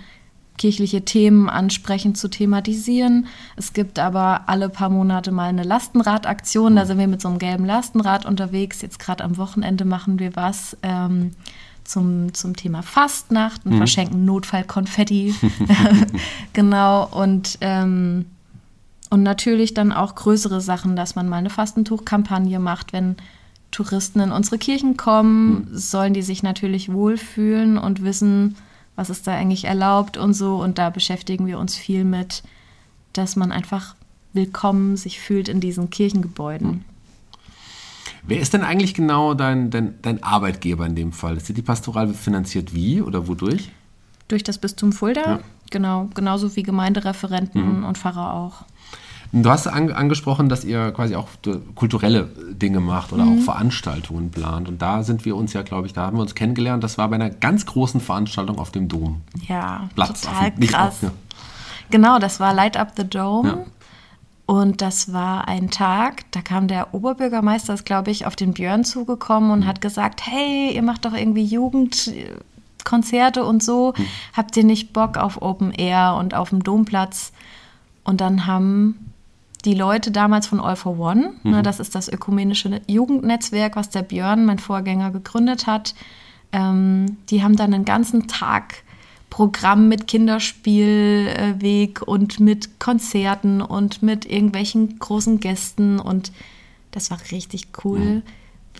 kirchliche 0.56 1.04
Themen 1.04 1.48
ansprechend 1.48 2.16
zu 2.16 2.28
thematisieren. 2.28 3.26
Es 3.56 3.72
gibt 3.72 3.98
aber 3.98 4.42
alle 4.46 4.68
paar 4.68 4.88
Monate 4.88 5.32
mal 5.32 5.48
eine 5.48 5.62
Lastenradaktion. 5.62 6.76
Da 6.76 6.86
sind 6.86 6.98
wir 6.98 7.08
mit 7.08 7.20
so 7.20 7.28
einem 7.28 7.38
gelben 7.38 7.64
Lastenrad 7.64 8.26
unterwegs. 8.26 8.82
Jetzt 8.82 8.98
gerade 8.98 9.24
am 9.24 9.36
Wochenende 9.36 9.84
machen 9.84 10.18
wir 10.18 10.34
was 10.36 10.76
ähm, 10.82 11.32
zum, 11.84 12.34
zum 12.34 12.56
Thema 12.56 12.82
Fastnacht 12.82 13.64
und 13.64 13.74
mhm. 13.74 13.78
verschenken 13.78 14.24
Notfallkonfetti. 14.24 15.34
genau. 16.52 17.06
Und, 17.06 17.58
ähm, 17.60 18.26
und 19.10 19.22
natürlich 19.22 19.74
dann 19.74 19.92
auch 19.92 20.14
größere 20.14 20.60
Sachen, 20.60 20.96
dass 20.96 21.14
man 21.14 21.28
mal 21.28 21.36
eine 21.36 21.50
Fastentuchkampagne 21.50 22.58
macht, 22.58 22.92
wenn 22.92 23.16
Touristen 23.70 24.20
in 24.20 24.32
unsere 24.32 24.58
Kirchen 24.58 24.96
kommen, 24.96 25.68
mhm. 25.70 25.76
sollen 25.76 26.14
die 26.14 26.22
sich 26.22 26.42
natürlich 26.42 26.92
wohlfühlen 26.92 27.78
und 27.78 28.02
wissen, 28.02 28.56
was 28.96 29.10
ist 29.10 29.26
da 29.26 29.32
eigentlich 29.32 29.64
erlaubt 29.64 30.16
und 30.16 30.34
so. 30.34 30.56
Und 30.56 30.78
da 30.78 30.90
beschäftigen 30.90 31.46
wir 31.46 31.58
uns 31.58 31.76
viel 31.76 32.04
mit, 32.04 32.42
dass 33.12 33.36
man 33.36 33.52
einfach 33.52 33.94
willkommen 34.32 34.96
sich 34.96 35.20
fühlt 35.20 35.48
in 35.48 35.60
diesen 35.60 35.90
Kirchengebäuden. 35.90 36.68
Mhm. 36.68 36.84
Wer 38.28 38.40
ist 38.40 38.54
denn 38.54 38.62
eigentlich 38.62 38.94
genau 38.94 39.34
dein, 39.34 39.70
dein, 39.70 39.94
dein 40.02 40.22
Arbeitgeber 40.22 40.84
in 40.86 40.96
dem 40.96 41.12
Fall? 41.12 41.36
Ist 41.36 41.48
die 41.48 41.62
Pastoral 41.62 42.12
finanziert 42.12 42.74
wie 42.74 43.00
oder 43.00 43.28
wodurch? 43.28 43.70
Durch 44.26 44.42
das 44.42 44.58
Bistum 44.58 44.92
Fulda, 44.92 45.20
ja. 45.24 45.40
genau, 45.70 46.08
genauso 46.14 46.56
wie 46.56 46.64
Gemeindereferenten 46.64 47.78
mhm. 47.78 47.84
und 47.84 47.98
Pfarrer 47.98 48.34
auch. 48.34 48.64
Du 49.32 49.50
hast 49.50 49.66
an, 49.66 49.90
angesprochen, 49.90 50.48
dass 50.48 50.64
ihr 50.64 50.92
quasi 50.92 51.16
auch 51.16 51.28
kulturelle 51.74 52.30
Dinge 52.52 52.80
macht 52.80 53.12
oder 53.12 53.24
mhm. 53.24 53.38
auch 53.38 53.44
Veranstaltungen 53.44 54.30
plant. 54.30 54.68
Und 54.68 54.80
da 54.80 55.02
sind 55.02 55.24
wir 55.24 55.36
uns 55.36 55.52
ja, 55.52 55.62
glaube 55.62 55.86
ich, 55.86 55.92
da 55.92 56.06
haben 56.06 56.16
wir 56.16 56.22
uns 56.22 56.34
kennengelernt. 56.34 56.84
Das 56.84 56.98
war 56.98 57.08
bei 57.08 57.16
einer 57.16 57.30
ganz 57.30 57.66
großen 57.66 58.00
Veranstaltung 58.00 58.58
auf 58.58 58.70
dem 58.70 58.88
Dom. 58.88 59.22
Ja, 59.46 59.88
Platz, 59.94 60.22
total 60.22 60.52
dem, 60.52 60.66
krass. 60.66 60.96
Auf, 60.96 61.02
ja. 61.02 61.10
Genau, 61.90 62.18
das 62.18 62.40
war 62.40 62.54
Light 62.54 62.76
Up 62.76 62.92
the 62.96 63.08
Dome. 63.08 63.48
Ja. 63.48 63.58
Und 64.46 64.80
das 64.80 65.12
war 65.12 65.48
ein 65.48 65.70
Tag, 65.70 66.22
da 66.30 66.40
kam 66.40 66.68
der 66.68 66.94
Oberbürgermeister, 66.94 67.74
ist, 67.74 67.84
glaube 67.84 68.12
ich, 68.12 68.26
auf 68.26 68.36
den 68.36 68.52
Björn 68.52 68.84
zugekommen 68.84 69.50
und 69.50 69.60
mhm. 69.60 69.66
hat 69.66 69.80
gesagt, 69.80 70.24
hey, 70.24 70.72
ihr 70.72 70.82
macht 70.82 71.04
doch 71.04 71.14
irgendwie 71.14 71.44
Jugendkonzerte 71.44 73.44
und 73.44 73.64
so. 73.64 73.92
Mhm. 73.96 74.06
Habt 74.34 74.56
ihr 74.56 74.62
nicht 74.62 74.92
Bock 74.92 75.16
auf 75.16 75.42
Open 75.42 75.72
Air 75.72 76.16
und 76.18 76.34
auf 76.34 76.50
dem 76.50 76.62
Domplatz? 76.62 77.32
Und 78.04 78.20
dann 78.20 78.46
haben 78.46 79.05
die 79.66 79.74
Leute 79.74 80.10
damals 80.12 80.46
von 80.46 80.60
All 80.60 80.76
for 80.76 80.98
One, 80.98 81.20
ne, 81.20 81.32
mhm. 81.42 81.50
ne, 81.50 81.62
das 81.62 81.80
ist 81.80 81.94
das 81.94 82.08
ökumenische 82.08 82.80
Jugendnetzwerk, 82.86 83.76
was 83.76 83.90
der 83.90 84.02
Björn, 84.02 84.46
mein 84.46 84.58
Vorgänger, 84.58 85.10
gegründet 85.10 85.66
hat, 85.66 85.94
ähm, 86.52 87.18
die 87.28 87.42
haben 87.42 87.56
dann 87.56 87.74
einen 87.74 87.84
ganzen 87.84 88.28
Tag 88.28 88.84
Programm 89.28 89.88
mit 89.88 90.06
Kinderspielweg 90.06 92.00
und 92.00 92.40
mit 92.40 92.78
Konzerten 92.78 93.60
und 93.60 94.02
mit 94.02 94.24
irgendwelchen 94.24 94.98
großen 94.98 95.40
Gästen 95.40 95.98
und 95.98 96.32
das 96.92 97.10
war 97.10 97.18
richtig 97.32 97.66
cool, 97.84 97.98
mhm. 97.98 98.22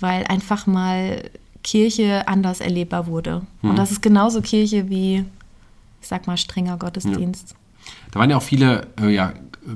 weil 0.00 0.24
einfach 0.24 0.66
mal 0.66 1.28
Kirche 1.62 2.28
anders 2.28 2.60
erlebbar 2.60 3.08
wurde. 3.08 3.42
Mhm. 3.60 3.70
Und 3.70 3.76
das 3.76 3.90
ist 3.90 4.00
genauso 4.00 4.40
Kirche 4.40 4.88
wie, 4.88 5.24
ich 6.00 6.08
sag 6.08 6.26
mal, 6.28 6.36
strenger 6.36 6.76
Gottesdienst. 6.78 7.50
Ja. 7.50 7.56
Da 8.12 8.20
waren 8.20 8.30
ja 8.30 8.36
auch 8.36 8.42
viele 8.42 8.86
äh, 9.00 9.10
ja, 9.10 9.34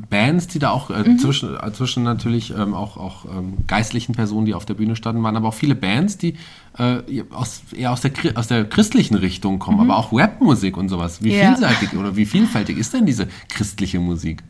Bands, 0.09 0.47
die 0.47 0.59
da 0.59 0.71
auch 0.71 0.91
äh, 0.91 1.09
mhm. 1.09 1.19
zwischen, 1.19 1.57
äh, 1.57 1.73
zwischen 1.73 2.03
natürlich 2.03 2.55
ähm, 2.57 2.75
auch, 2.75 2.97
auch 2.97 3.25
ähm, 3.25 3.59
geistlichen 3.67 4.15
Personen, 4.15 4.47
die 4.47 4.55
auf 4.55 4.65
der 4.65 4.75
Bühne 4.75 4.97
standen, 4.97 5.23
waren 5.23 5.37
aber 5.37 5.49
auch 5.49 5.55
viele 5.55 5.75
Bands, 5.75 6.19
die 6.19 6.35
äh, 6.79 7.23
aus, 7.31 7.63
eher 7.77 7.93
aus 7.93 8.01
der, 8.01 8.13
aus 8.35 8.47
der 8.47 8.65
christlichen 8.65 9.17
Richtung 9.17 9.59
kommen, 9.59 9.79
mhm. 9.79 9.91
aber 9.91 9.99
auch 9.99 10.13
Rapmusik 10.13 10.77
und 10.77 10.89
sowas. 10.89 11.23
Wie 11.23 11.35
ja. 11.35 11.49
vielseitig 11.49 11.97
oder 11.97 12.17
wie 12.17 12.27
vielfältig 12.27 12.79
ist 12.79 12.95
denn 12.95 13.07
diese 13.07 13.29
christliche 13.49 13.99
Musik? 13.99 14.43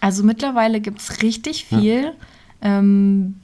Also 0.00 0.22
mittlerweile 0.22 0.80
gibt 0.80 1.00
es 1.00 1.22
richtig 1.22 1.64
viel. 1.64 2.04
Ja. 2.62 2.78
Ähm, 2.78 3.36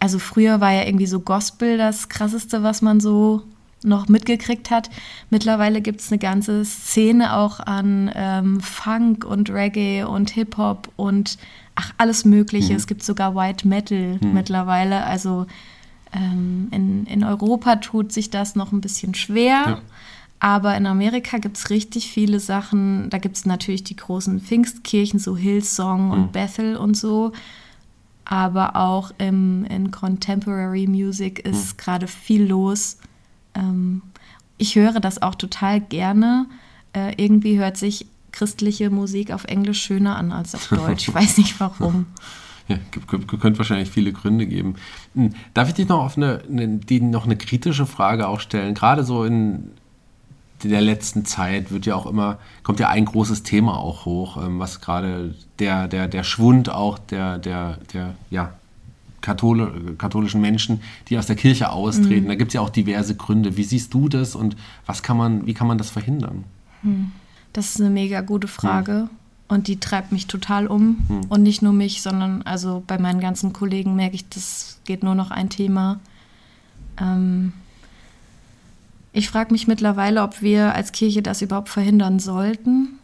also 0.00 0.18
früher 0.18 0.60
war 0.60 0.72
ja 0.72 0.84
irgendwie 0.84 1.06
so 1.06 1.20
Gospel 1.20 1.76
das 1.78 2.08
krasseste, 2.08 2.62
was 2.62 2.82
man 2.82 3.00
so 3.00 3.42
noch 3.82 4.08
mitgekriegt 4.08 4.70
hat. 4.70 4.90
Mittlerweile 5.30 5.80
gibt 5.80 6.00
es 6.00 6.10
eine 6.10 6.18
ganze 6.18 6.64
Szene 6.64 7.34
auch 7.34 7.60
an 7.60 8.10
ähm, 8.14 8.60
Funk 8.60 9.24
und 9.24 9.50
Reggae 9.50 10.04
und 10.04 10.30
Hip-Hop 10.30 10.90
und 10.96 11.38
ach, 11.74 11.92
alles 11.96 12.24
Mögliche. 12.24 12.72
Mhm. 12.72 12.76
Es 12.76 12.86
gibt 12.86 13.02
sogar 13.02 13.34
White 13.34 13.66
Metal 13.66 14.18
mhm. 14.20 14.32
mittlerweile. 14.32 15.04
Also 15.04 15.46
ähm, 16.12 16.68
in, 16.70 17.06
in 17.06 17.24
Europa 17.24 17.76
tut 17.76 18.12
sich 18.12 18.30
das 18.30 18.56
noch 18.56 18.72
ein 18.72 18.80
bisschen 18.80 19.14
schwer. 19.14 19.62
Ja. 19.66 19.80
Aber 20.40 20.76
in 20.76 20.86
Amerika 20.86 21.38
gibt 21.38 21.56
es 21.56 21.70
richtig 21.70 22.10
viele 22.10 22.38
Sachen. 22.38 23.10
Da 23.10 23.18
gibt 23.18 23.36
es 23.36 23.46
natürlich 23.46 23.82
die 23.84 23.96
großen 23.96 24.40
Pfingstkirchen, 24.40 25.18
so 25.18 25.36
Hillsong 25.36 26.06
mhm. 26.06 26.10
und 26.12 26.32
Bethel 26.32 26.76
und 26.76 26.96
so. 26.96 27.32
Aber 28.24 28.76
auch 28.76 29.10
im, 29.18 29.64
in 29.64 29.90
Contemporary 29.90 30.86
Music 30.86 31.40
ist 31.40 31.74
mhm. 31.74 31.76
gerade 31.78 32.06
viel 32.06 32.44
los. 32.44 32.98
Ähm, 33.58 34.02
ich 34.56 34.76
höre 34.76 35.00
das 35.00 35.20
auch 35.20 35.34
total 35.34 35.80
gerne. 35.80 36.46
Äh, 36.92 37.14
irgendwie 37.16 37.58
hört 37.58 37.76
sich 37.76 38.06
christliche 38.32 38.90
Musik 38.90 39.32
auf 39.32 39.44
Englisch 39.44 39.80
schöner 39.80 40.16
an 40.16 40.32
als 40.32 40.54
auf 40.54 40.68
Deutsch. 40.68 41.08
Ich 41.08 41.14
weiß 41.14 41.38
nicht 41.38 41.58
warum. 41.60 42.06
Ja, 42.70 42.76
könnte 43.06 43.56
wahrscheinlich 43.56 43.88
viele 43.88 44.12
Gründe 44.12 44.46
geben. 44.46 44.74
Hm, 45.14 45.32
darf 45.54 45.68
ich 45.68 45.74
dich 45.74 45.88
noch 45.88 46.04
auf 46.04 46.18
eine, 46.18 46.42
eine, 46.50 46.78
noch 47.00 47.24
eine 47.24 47.38
kritische 47.38 47.86
Frage 47.86 48.28
auch 48.28 48.40
stellen? 48.40 48.74
Gerade 48.74 49.04
so 49.04 49.24
in 49.24 49.70
der 50.64 50.82
letzten 50.82 51.24
Zeit 51.24 51.70
wird 51.70 51.86
ja 51.86 51.94
auch 51.94 52.04
immer, 52.04 52.38
kommt 52.62 52.78
ja 52.78 52.90
ein 52.90 53.06
großes 53.06 53.42
Thema 53.42 53.78
auch 53.78 54.04
hoch, 54.04 54.36
ähm, 54.36 54.58
was 54.58 54.82
gerade 54.82 55.34
der, 55.58 55.88
der, 55.88 56.08
der 56.08 56.24
Schwund 56.24 56.68
auch 56.68 56.98
der, 56.98 57.38
der, 57.38 57.78
der, 57.94 58.14
ja, 58.28 58.52
Kathol 59.20 59.94
katholischen 59.98 60.40
Menschen, 60.40 60.80
die 61.08 61.18
aus 61.18 61.26
der 61.26 61.36
Kirche 61.36 61.70
austreten. 61.70 62.24
Mhm. 62.24 62.28
Da 62.28 62.34
gibt 62.36 62.50
es 62.50 62.54
ja 62.54 62.60
auch 62.60 62.70
diverse 62.70 63.16
Gründe. 63.16 63.56
Wie 63.56 63.64
siehst 63.64 63.92
du 63.94 64.08
das 64.08 64.34
und 64.34 64.56
was 64.86 65.02
kann 65.02 65.16
man, 65.16 65.46
wie 65.46 65.54
kann 65.54 65.66
man 65.66 65.78
das 65.78 65.90
verhindern? 65.90 66.44
Hm. 66.82 67.12
Das 67.52 67.70
ist 67.70 67.80
eine 67.80 67.90
mega 67.90 68.20
gute 68.20 68.48
Frage. 68.48 69.08
Mhm. 69.10 69.10
Und 69.48 69.66
die 69.66 69.80
treibt 69.80 70.12
mich 70.12 70.26
total 70.26 70.66
um. 70.66 71.04
Mhm. 71.08 71.20
Und 71.28 71.42
nicht 71.42 71.62
nur 71.62 71.72
mich, 71.72 72.02
sondern 72.02 72.42
also 72.42 72.82
bei 72.86 72.98
meinen 72.98 73.20
ganzen 73.20 73.52
Kollegen 73.52 73.96
merke 73.96 74.14
ich, 74.14 74.28
das 74.28 74.78
geht 74.84 75.02
nur 75.02 75.14
noch 75.14 75.30
ein 75.30 75.48
Thema. 75.48 76.00
Ähm 77.00 77.52
ich 79.12 79.30
frage 79.30 79.52
mich 79.52 79.66
mittlerweile, 79.66 80.22
ob 80.22 80.42
wir 80.42 80.74
als 80.74 80.92
Kirche 80.92 81.22
das 81.22 81.42
überhaupt 81.42 81.70
verhindern 81.70 82.18
sollten. 82.18 82.98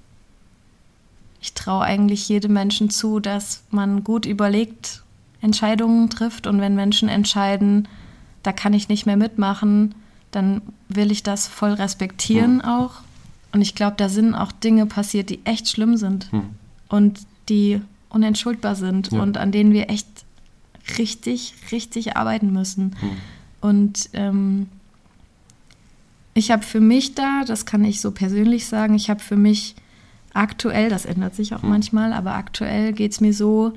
Ich 1.40 1.54
traue 1.54 1.82
eigentlich 1.82 2.28
jedem 2.28 2.52
Menschen 2.52 2.90
zu, 2.90 3.20
dass 3.20 3.64
man 3.70 4.04
gut 4.04 4.26
überlegt, 4.26 5.02
Entscheidungen 5.44 6.08
trifft. 6.08 6.46
Und 6.46 6.60
wenn 6.60 6.74
Menschen 6.74 7.08
entscheiden, 7.08 7.86
da 8.42 8.52
kann 8.52 8.72
ich 8.72 8.88
nicht 8.88 9.06
mehr 9.06 9.16
mitmachen, 9.16 9.94
dann 10.30 10.62
will 10.88 11.12
ich 11.12 11.22
das 11.22 11.46
voll 11.46 11.74
respektieren 11.74 12.56
mhm. 12.56 12.62
auch. 12.62 12.92
Und 13.52 13.60
ich 13.60 13.74
glaube, 13.74 13.94
da 13.96 14.08
sind 14.08 14.34
auch 14.34 14.50
Dinge 14.50 14.86
passiert, 14.86 15.30
die 15.30 15.44
echt 15.44 15.68
schlimm 15.68 15.96
sind 15.96 16.32
mhm. 16.32 16.50
und 16.88 17.20
die 17.48 17.80
unentschuldbar 18.08 18.74
sind 18.74 19.12
ja. 19.12 19.22
und 19.22 19.36
an 19.36 19.52
denen 19.52 19.72
wir 19.72 19.90
echt 19.90 20.08
richtig, 20.98 21.54
richtig 21.70 22.16
arbeiten 22.16 22.52
müssen. 22.52 22.96
Mhm. 23.00 23.10
Und 23.60 24.10
ähm, 24.14 24.68
ich 26.32 26.50
habe 26.50 26.62
für 26.62 26.80
mich 26.80 27.14
da, 27.14 27.44
das 27.44 27.64
kann 27.66 27.84
ich 27.84 28.00
so 28.00 28.10
persönlich 28.10 28.66
sagen, 28.66 28.94
ich 28.94 29.08
habe 29.10 29.20
für 29.20 29.36
mich 29.36 29.76
aktuell, 30.32 30.88
das 30.88 31.04
ändert 31.04 31.34
sich 31.34 31.54
auch 31.54 31.62
mhm. 31.62 31.68
manchmal, 31.68 32.12
aber 32.12 32.34
aktuell 32.34 32.92
geht 32.92 33.12
es 33.12 33.20
mir 33.20 33.32
so, 33.32 33.74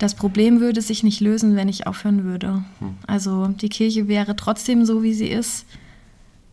das 0.00 0.14
Problem 0.14 0.60
würde 0.60 0.80
sich 0.80 1.02
nicht 1.02 1.20
lösen, 1.20 1.56
wenn 1.56 1.68
ich 1.68 1.86
aufhören 1.86 2.24
würde. 2.24 2.64
Hm. 2.78 2.96
Also 3.06 3.48
die 3.48 3.68
Kirche 3.68 4.08
wäre 4.08 4.34
trotzdem 4.34 4.86
so, 4.86 5.02
wie 5.02 5.12
sie 5.12 5.28
ist. 5.28 5.66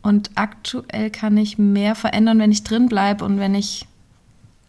Und 0.04 0.32
aktuell 0.36 1.10
kann 1.10 1.38
ich 1.38 1.58
mehr 1.58 1.96
verändern, 1.96 2.40
wenn 2.40 2.52
ich 2.52 2.64
drin 2.64 2.88
bleibe 2.88 3.24
und 3.24 3.40
wenn 3.40 3.56
ich 3.56 3.88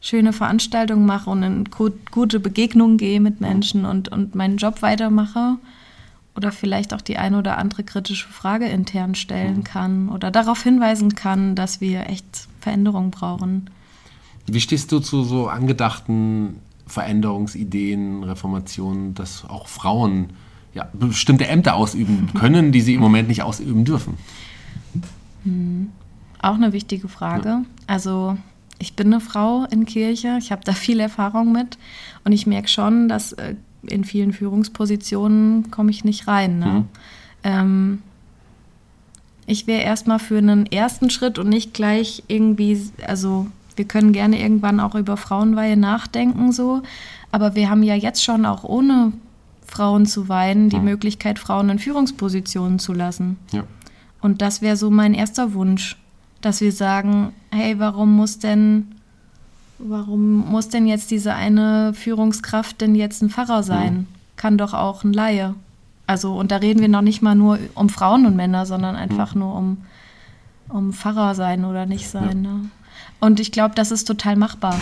schöne 0.00 0.32
Veranstaltungen 0.32 1.06
mache 1.06 1.28
und 1.28 1.42
in 1.42 1.64
gute 2.10 2.38
Begegnungen 2.38 2.98
gehe 2.98 3.20
mit 3.20 3.40
Menschen 3.40 3.84
und, 3.84 4.10
und 4.10 4.36
meinen 4.36 4.58
Job 4.58 4.80
weitermache. 4.80 5.56
Oder 6.36 6.52
vielleicht 6.52 6.94
auch 6.94 7.00
die 7.00 7.18
eine 7.18 7.38
oder 7.38 7.58
andere 7.58 7.82
kritische 7.82 8.28
Frage 8.28 8.66
intern 8.66 9.16
stellen 9.16 9.56
hm. 9.56 9.64
kann 9.64 10.08
oder 10.08 10.30
darauf 10.30 10.62
hinweisen 10.62 11.16
kann, 11.16 11.56
dass 11.56 11.80
wir 11.80 12.08
echt 12.08 12.46
Veränderungen 12.60 13.10
brauchen. 13.10 13.70
Wie 14.46 14.60
stehst 14.60 14.92
du 14.92 15.00
zu 15.00 15.24
so 15.24 15.48
angedachten 15.48 16.60
Veränderungsideen, 16.88 18.24
Reformationen, 18.24 19.14
dass 19.14 19.44
auch 19.44 19.68
Frauen 19.68 20.30
ja, 20.74 20.88
bestimmte 20.92 21.46
Ämter 21.46 21.74
ausüben 21.74 22.30
können, 22.34 22.72
die 22.72 22.80
sie 22.80 22.94
im 22.94 23.00
Moment 23.00 23.28
nicht 23.28 23.42
ausüben 23.42 23.84
dürfen? 23.84 24.14
Hm. 25.44 25.90
Auch 26.40 26.54
eine 26.54 26.72
wichtige 26.72 27.08
Frage. 27.08 27.48
Ja. 27.48 27.62
Also 27.86 28.36
ich 28.78 28.94
bin 28.94 29.08
eine 29.08 29.20
Frau 29.20 29.64
in 29.70 29.86
Kirche, 29.86 30.36
ich 30.38 30.52
habe 30.52 30.62
da 30.64 30.72
viel 30.72 31.00
Erfahrung 31.00 31.52
mit 31.52 31.78
und 32.24 32.32
ich 32.32 32.46
merke 32.46 32.68
schon, 32.68 33.08
dass 33.08 33.32
äh, 33.32 33.56
in 33.82 34.04
vielen 34.04 34.32
Führungspositionen 34.32 35.70
komme 35.70 35.90
ich 35.90 36.04
nicht 36.04 36.28
rein. 36.28 36.58
Ne? 36.58 36.66
Mhm. 36.66 36.84
Ähm, 37.42 38.02
ich 39.46 39.66
wäre 39.66 39.82
erstmal 39.82 40.18
für 40.18 40.38
einen 40.38 40.66
ersten 40.66 41.10
Schritt 41.10 41.38
und 41.38 41.48
nicht 41.48 41.74
gleich 41.74 42.22
irgendwie, 42.28 42.80
also 43.06 43.46
wir 43.78 43.86
können 43.86 44.12
gerne 44.12 44.40
irgendwann 44.40 44.80
auch 44.80 44.94
über 44.94 45.16
Frauenweihe 45.16 45.76
nachdenken, 45.76 46.52
so. 46.52 46.82
Aber 47.30 47.54
wir 47.54 47.70
haben 47.70 47.82
ja 47.82 47.94
jetzt 47.94 48.22
schon 48.22 48.44
auch 48.44 48.64
ohne 48.64 49.12
Frauen 49.66 50.06
zu 50.06 50.28
weihen 50.28 50.68
die 50.68 50.76
ja. 50.76 50.82
Möglichkeit, 50.82 51.38
Frauen 51.38 51.68
in 51.70 51.78
Führungspositionen 51.78 52.78
zu 52.78 52.92
lassen. 52.92 53.38
Ja. 53.52 53.64
Und 54.20 54.42
das 54.42 54.62
wäre 54.62 54.76
so 54.76 54.90
mein 54.90 55.14
erster 55.14 55.54
Wunsch, 55.54 55.96
dass 56.40 56.60
wir 56.60 56.72
sagen, 56.72 57.32
hey, 57.50 57.78
warum 57.78 58.16
muss 58.16 58.38
denn, 58.38 58.88
warum 59.78 60.50
muss 60.50 60.68
denn 60.68 60.86
jetzt 60.86 61.10
diese 61.10 61.34
eine 61.34 61.94
Führungskraft 61.94 62.80
denn 62.80 62.94
jetzt 62.94 63.22
ein 63.22 63.30
Pfarrer 63.30 63.62
sein? 63.62 64.06
Ja. 64.10 64.18
Kann 64.36 64.58
doch 64.58 64.74
auch 64.74 65.04
ein 65.04 65.12
Laie. 65.12 65.54
Also, 66.06 66.34
und 66.34 66.50
da 66.50 66.56
reden 66.56 66.80
wir 66.80 66.88
noch 66.88 67.02
nicht 67.02 67.22
mal 67.22 67.34
nur 67.34 67.58
um 67.74 67.88
Frauen 67.88 68.24
und 68.24 68.36
Männer, 68.36 68.66
sondern 68.66 68.96
einfach 68.96 69.34
nur 69.34 69.54
um 69.54 69.78
um 70.68 70.92
Pfarrer 70.92 71.34
sein 71.34 71.64
oder 71.64 71.86
nicht 71.86 72.08
sein. 72.08 72.44
Ja. 72.44 72.50
Ne? 72.50 72.70
Und 73.20 73.40
ich 73.40 73.52
glaube, 73.52 73.74
das 73.74 73.90
ist 73.90 74.04
total 74.04 74.36
machbar. 74.36 74.78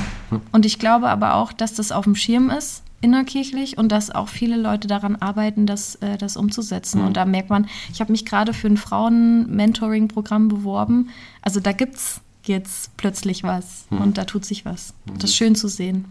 Und 0.53 0.67
ich 0.67 0.79
glaube 0.79 1.09
aber 1.09 1.35
auch, 1.35 1.53
dass 1.53 1.75
das 1.75 1.93
auf 1.93 2.05
dem 2.05 2.15
Schirm 2.15 2.51
ist, 2.51 2.83
innerkirchlich, 3.01 3.79
und 3.79 3.91
dass 3.93 4.11
auch 4.11 4.29
viele 4.29 4.57
Leute 4.57 4.89
daran 4.89 5.17
arbeiten, 5.17 5.67
das, 5.67 5.97
äh, 5.97 6.19
das 6.19 6.37
umzusetzen. 6.37 7.01
Mhm. 7.01 7.07
Und 7.09 7.17
da 7.17 7.25
merkt 7.25 7.51
man, 7.51 7.67
ich 7.93 8.01
habe 8.01 8.13
mich 8.13 8.25
gerade 8.25 8.53
für 8.53 8.69
ein 8.69 8.77
Frauen-Mentoring-Programm 8.77 10.49
beworben. 10.49 11.11
Also 11.43 11.61
da 11.61 11.73
gibt 11.73 11.97
es 11.97 12.21
jetzt 12.45 12.97
plötzlich 12.97 13.43
was 13.43 13.87
mhm. 13.91 13.99
und 13.99 14.19
da 14.19 14.25
tut 14.25 14.45
sich 14.45 14.65
was. 14.65 14.95
Das 15.15 15.31
ist 15.31 15.37
schön 15.37 15.55
zu 15.55 15.69
sehen. 15.69 16.07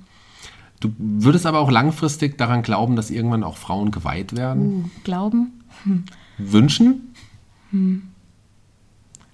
Du 0.80 0.94
würdest 0.98 1.46
aber 1.46 1.60
auch 1.60 1.72
langfristig 1.72 2.38
daran 2.38 2.62
glauben, 2.62 2.96
dass 2.96 3.10
irgendwann 3.10 3.44
auch 3.44 3.58
Frauen 3.58 3.92
geweiht 3.92 4.36
werden? 4.36 4.62
Uh, 4.66 4.90
glauben? 5.04 5.64
Hm. 5.84 6.04
Wünschen? 6.38 7.14
Hm. 7.72 8.10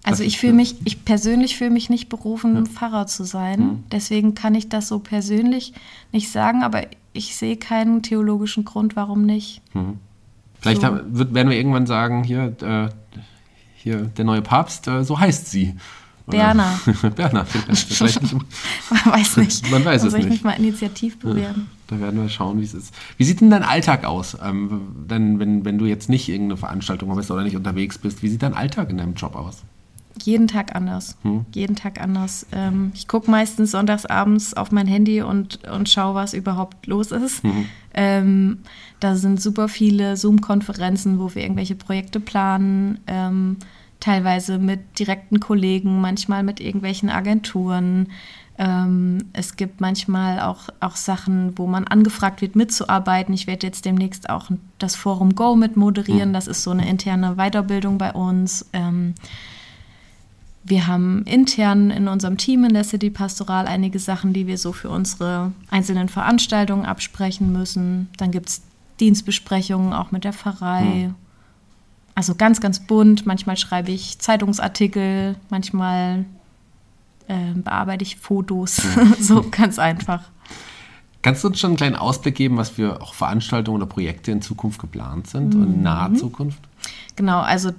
Also 0.04 0.24
ich 0.24 0.40
fühle 0.40 0.54
mich, 0.54 0.76
ich 0.84 1.06
persönlich 1.06 1.58
fühle 1.58 1.70
mich 1.70 1.90
nicht 1.90 2.10
berufen, 2.10 2.56
ja. 2.56 2.66
Pfarrer 2.66 3.08
zu 3.08 3.24
sein. 3.24 3.60
Mhm. 3.60 3.84
Deswegen 3.92 4.34
kann 4.34 4.56
ich 4.56 4.68
das 4.68 4.88
so 4.88 5.00
persönlich 5.00 5.74
nicht 6.12 6.32
sagen, 6.32 6.64
aber 6.64 6.84
ich 7.14 7.36
sehe 7.36 7.58
keinen 7.58 8.02
theologischen 8.02 8.66
Grund, 8.66 8.96
warum 8.96 9.26
nicht. 9.26 9.62
Mhm. 9.74 10.00
Vielleicht 10.60 10.82
so. 10.82 10.88
haben, 10.88 11.34
werden 11.34 11.50
wir 11.50 11.58
irgendwann 11.58 11.86
sagen, 11.86 12.24
hier, 12.24 12.56
äh, 12.62 12.90
hier 13.76 13.98
der 14.04 14.26
neue 14.26 14.42
Papst, 14.42 14.88
äh, 14.88 15.04
so 15.04 15.20
heißt 15.20 15.50
sie. 15.50 15.76
Berner. 16.28 16.80
Berner, 17.16 17.46
vielleicht 17.46 18.22
nicht. 18.22 18.34
Man 18.90 19.14
weiß 19.14 19.38
nicht. 19.38 19.72
Man 19.72 19.84
weiß 19.84 20.04
es 20.04 20.14
nicht. 20.14 20.26
ich 20.26 20.30
mich 20.30 20.44
mal 20.44 20.54
initiativ 20.54 21.20
bewerben. 21.20 21.68
Ja, 21.68 21.96
da 21.96 22.00
werden 22.00 22.22
wir 22.22 22.30
schauen, 22.30 22.60
wie 22.60 22.64
es 22.64 22.74
ist. 22.74 22.94
Wie 23.18 23.24
sieht 23.24 23.42
denn 23.42 23.50
dein 23.50 23.64
Alltag 23.64 24.06
aus? 24.06 24.38
Ähm, 24.42 24.82
denn, 25.10 25.40
wenn, 25.40 25.66
wenn 25.66 25.78
du 25.78 25.86
jetzt 25.86 26.10
nicht 26.10 26.30
irgendeine 26.30 26.58
Veranstaltung 26.58 27.14
bist 27.16 27.32
oder 27.32 27.44
nicht 27.44 27.56
unterwegs 27.56 27.98
bist, 27.98 28.24
wie 28.24 28.30
sieht 28.30 28.44
dein 28.44 28.54
Alltag 28.54 28.90
in 28.90 28.98
deinem 28.98 29.16
Job 29.16 29.36
aus? 29.36 29.64
Jeden 30.22 30.48
Tag 30.48 30.76
anders. 30.76 31.18
Hm. 31.24 31.46
Jeden 31.54 31.76
Tag 31.76 32.02
anders. 32.02 32.46
Ähm, 32.52 32.92
ich 32.94 33.08
gucke 33.08 33.30
meistens 33.30 33.72
sonntags 33.72 34.06
abends 34.06 34.54
auf 34.54 34.72
mein 34.72 34.88
Handy 34.88 35.22
und, 35.22 35.68
und 35.68 35.90
schaue, 35.90 36.16
was 36.16 36.34
überhaupt 36.34 36.86
los 36.88 37.12
ist. 37.12 37.44
Mhm. 37.44 37.66
Ähm, 37.94 38.58
da 39.00 39.16
sind 39.16 39.42
super 39.42 39.68
viele 39.68 40.18
Zoom-Konferenzen, 40.18 41.20
wo 41.20 41.34
wir 41.34 41.42
irgendwelche 41.42 41.76
Projekte 41.76 42.20
planen. 42.20 43.00
Ähm, 43.08 43.58
teilweise 44.00 44.58
mit 44.58 45.00
direkten 45.00 45.40
Kollegen, 45.40 46.02
manchmal 46.02 46.44
mit 46.44 46.60
irgendwelchen 46.60 47.10
Agenturen. 47.10 48.10
Ähm, 48.58 49.30
es 49.34 49.56
gibt 49.56 49.80
manchmal 49.80 50.40
auch, 50.40 50.70
auch 50.82 50.96
Sachen, 50.96 51.58
wo 51.58 51.68
man 51.68 51.88
angefragt 51.88 52.42
wird, 52.42 52.56
mitzuarbeiten. 52.56 53.34
Ich 53.34 53.48
werde 53.48 53.66
jetzt 53.66 53.86
demnächst 53.86 54.30
auch 54.30 54.50
das 54.78 54.96
Forum 54.96 55.36
Go 55.36 55.56
mit 55.56 55.78
moderieren. 55.78 56.30
Hm. 56.30 56.34
Das 56.34 56.48
ist 56.48 56.64
so 56.64 56.72
eine 56.72 56.88
interne 56.88 57.36
Weiterbildung 57.36 57.98
bei 57.98 58.12
uns. 58.12 58.70
Ähm, 58.74 59.16
wir 60.64 60.88
haben 60.88 61.24
intern 61.24 61.90
in 61.90 62.08
unserem 62.08 62.38
Team 62.38 62.64
in 62.64 62.74
der 62.74 62.84
City 62.84 63.10
Pastoral 63.10 63.68
einige 63.68 64.00
Sachen, 64.00 64.34
die 64.34 64.48
wir 64.48 64.58
so 64.58 64.74
für 64.74 64.90
unsere 64.90 65.52
einzelnen 65.70 66.08
Veranstaltungen 66.08 66.86
absprechen 66.86 67.52
müssen. 67.52 68.10
Dann 68.18 68.32
gibt 68.32 68.50
es 68.50 68.62
Dienstbesprechungen 69.00 69.94
auch 69.94 70.12
mit 70.12 70.24
der 70.24 70.34
Pfarrei. 70.34 70.84
Hm. 70.84 71.16
Also 72.14 72.36
ganz, 72.36 72.62
ganz 72.62 72.80
bunt. 72.82 73.26
Manchmal 73.26 73.58
schreibe 73.58 73.92
ich 73.92 74.20
Zeitungsartikel, 74.20 75.36
manchmal 75.50 76.26
äh, 77.28 77.54
bearbeite 77.56 78.04
ich 78.04 78.18
Fotos. 78.18 78.82
So 79.20 79.44
ganz 79.50 79.80
einfach. 79.80 80.24
Kannst 81.24 81.44
du 81.44 81.48
uns 81.48 81.60
schon 81.60 81.72
einen 81.72 81.78
kleinen 81.78 81.96
Ausblick 81.96 82.36
geben, 82.36 82.58
was 82.58 82.70
für 82.70 83.02
auch 83.02 83.14
Veranstaltungen 83.14 83.78
oder 83.82 83.86
Projekte 83.86 84.32
in 84.32 84.42
Zukunft 84.42 84.80
geplant 84.80 85.28
sind 85.28 85.54
mhm. 85.54 85.62
und 85.62 85.74
in 85.76 85.82
naher 85.84 86.14
Zukunft? 86.16 86.60
Genau, 87.16 87.40
also 87.40 87.72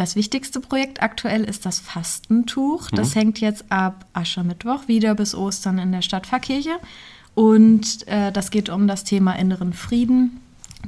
das 0.00 0.16
wichtigste 0.16 0.60
Projekt 0.60 1.02
aktuell 1.02 1.44
ist 1.44 1.66
das 1.66 1.78
Fastentuch. 1.78 2.88
Das 2.90 3.14
mhm. 3.14 3.20
hängt 3.20 3.40
jetzt 3.40 3.70
ab 3.70 4.06
Aschermittwoch 4.14 4.88
wieder 4.88 5.14
bis 5.14 5.34
Ostern 5.34 5.78
in 5.78 5.92
der 5.92 6.00
Stadtpfarrkirche. 6.00 6.78
Und 7.34 8.08
äh, 8.08 8.32
das 8.32 8.50
geht 8.50 8.70
um 8.70 8.88
das 8.88 9.04
Thema 9.04 9.34
inneren 9.34 9.74
Frieden. 9.74 10.40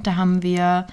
Da 0.02 0.16
haben 0.16 0.42
wir 0.42 0.86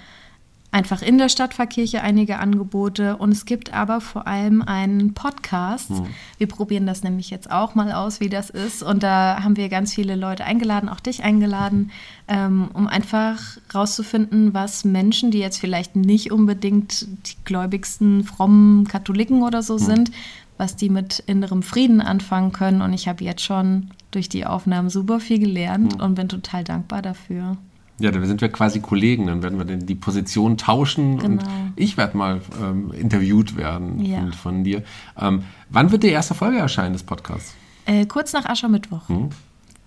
einfach 0.72 1.02
in 1.02 1.18
der 1.18 1.30
Stadtpfarrkirche 1.30 2.02
einige 2.02 2.38
Angebote 2.38 3.18
und 3.18 3.32
es 3.32 3.46
gibt 3.46 3.74
aber 3.74 4.02
vor 4.02 4.28
allem 4.28 4.62
einen 4.62 5.14
Podcast. 5.14 5.90
Mhm. 5.90 6.08
Wir 6.38 6.48
probieren 6.48 6.86
das 6.86 7.02
nämlich 7.02 7.32
jetzt 7.32 7.50
auch 7.50 7.74
mal 7.74 7.92
aus, 7.92 8.20
wie 8.20 8.30
das 8.30 8.50
ist 8.52 8.84
und 8.84 9.02
da 9.02 9.42
haben 9.42 9.58
wir 9.58 9.70
ganz 9.70 9.94
viele 9.94 10.16
Leute 10.16 10.46
eingeladen, 10.46 10.88
auch 10.88 11.00
dich 11.00 11.24
eingeladen, 11.24 11.92
ähm, 12.28 12.70
um 12.74 12.88
einfach 12.88 13.40
rauszufinden, 13.74 14.54
was 14.54 14.86
Menschen, 14.86 15.32
die 15.32 15.40
jetzt 15.40 15.58
vielleicht 15.58 15.96
nicht 15.96 16.32
unbedingt 16.32 17.08
die 17.28 17.36
gläubigsten, 17.46 18.24
frommen 18.24 18.88
Katholiken 18.88 19.42
oder 19.42 19.64
so 19.64 19.74
mhm. 19.74 19.80
sind, 19.80 20.12
was 20.58 20.76
die 20.76 20.90
mit 20.90 21.24
innerem 21.26 21.64
Frieden 21.64 22.00
anfangen 22.00 22.52
können 22.52 22.82
und 22.82 22.94
ich 22.94 23.08
habe 23.08 23.24
jetzt 23.24 23.42
schon 23.42 23.90
durch 24.12 24.30
die 24.30 24.46
Aufnahmen 24.46 24.90
super 24.90 25.20
viel 25.20 25.40
gelernt 25.40 25.96
mhm. 25.96 26.04
und 26.04 26.16
bin 26.16 26.30
total 26.30 26.64
dankbar 26.64 27.02
dafür. 27.02 27.58
Ja, 28.00 28.12
dann 28.12 28.26
sind 28.26 28.42
wir 28.42 28.50
quasi 28.50 28.80
Kollegen, 28.80 29.28
dann 29.28 29.44
werden 29.44 29.58
wir 29.58 29.66
denn 29.66 29.86
die 29.86 29.96
Position 29.96 30.58
tauschen 30.58 31.18
genau. 31.18 31.44
und 31.44 31.50
ich 31.76 31.98
werde 31.98 32.18
mal 32.18 32.42
ähm, 32.62 32.92
interviewt 32.92 33.58
werden 33.58 34.04
ja. 34.04 34.20
von, 34.20 34.34
von, 34.34 34.64
dir. 34.64 34.84
Ähm, 35.20 35.44
wann 35.70 35.92
wird 35.92 36.04
die 36.04 36.10
erste 36.10 36.34
Folge 36.34 36.58
erscheinen 36.58 36.94
des 36.94 37.04
Podcasts? 37.04 37.54
Äh, 37.86 38.06
kurz 38.06 38.34
nach 38.34 38.46
Aschermittwoch. 38.46 39.08
Hm? 39.10 39.30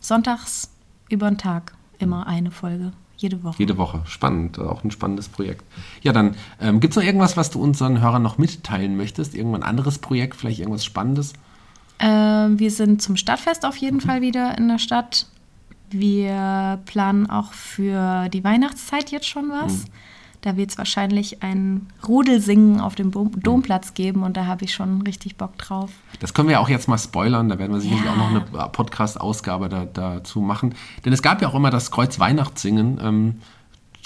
Sonntags 0.00 0.70
über 1.08 1.28
den 1.28 1.38
Tag 1.38 1.74
immer 1.98 2.26
eine 2.26 2.50
Folge. 2.50 2.92
Jede 3.16 3.42
Woche. 3.44 3.56
Jede 3.58 3.78
Woche. 3.78 4.02
Spannend. 4.04 4.58
Auch 4.58 4.82
ein 4.82 4.90
spannendes 4.90 5.28
Projekt. 5.28 5.64
Ja, 6.02 6.12
dann 6.12 6.34
ähm, 6.60 6.80
gibt 6.80 6.92
es 6.92 6.96
noch 6.96 7.04
irgendwas, 7.04 7.36
was 7.36 7.50
du 7.50 7.62
unseren 7.62 8.00
Hörern 8.00 8.22
noch 8.22 8.36
mitteilen 8.36 8.96
möchtest? 8.96 9.34
Irgendwann 9.34 9.62
ein 9.62 9.68
anderes 9.68 9.98
Projekt, 9.98 10.36
vielleicht 10.36 10.58
irgendwas 10.58 10.84
Spannendes? 10.84 11.32
Ähm, 12.00 12.58
wir 12.58 12.72
sind 12.72 13.00
zum 13.00 13.16
Stadtfest 13.16 13.64
auf 13.64 13.76
jeden 13.76 13.98
mhm. 13.98 14.00
Fall 14.00 14.20
wieder 14.22 14.58
in 14.58 14.66
der 14.66 14.78
Stadt. 14.78 15.26
Wir 15.92 16.80
planen 16.86 17.28
auch 17.28 17.52
für 17.52 18.28
die 18.28 18.44
Weihnachtszeit 18.44 19.10
jetzt 19.10 19.26
schon 19.28 19.50
was. 19.50 19.72
Mhm. 19.72 19.92
Da 20.42 20.56
wird 20.56 20.70
es 20.70 20.78
wahrscheinlich 20.78 21.40
ein 21.44 21.86
Rudelsingen 22.06 22.80
auf 22.80 22.96
dem 22.96 23.12
Domplatz 23.12 23.94
geben 23.94 24.24
und 24.24 24.36
da 24.36 24.46
habe 24.46 24.64
ich 24.64 24.74
schon 24.74 25.02
richtig 25.02 25.36
Bock 25.36 25.56
drauf. 25.56 25.90
Das 26.18 26.34
können 26.34 26.48
wir 26.48 26.60
auch 26.60 26.68
jetzt 26.68 26.88
mal 26.88 26.98
spoilern, 26.98 27.48
da 27.48 27.60
werden 27.60 27.72
wir 27.72 27.80
sicherlich 27.80 28.04
ja. 28.04 28.12
auch 28.12 28.16
noch 28.16 28.30
eine 28.30 28.68
Podcast-Ausgabe 28.70 29.68
da, 29.68 29.84
dazu 29.84 30.40
machen. 30.40 30.74
Denn 31.04 31.12
es 31.12 31.22
gab 31.22 31.40
ja 31.42 31.48
auch 31.48 31.54
immer 31.54 31.70
das 31.70 31.92
Kreuz 31.92 32.18
Weihnachtssingen. 32.18 33.00
Ähm, 33.00 33.34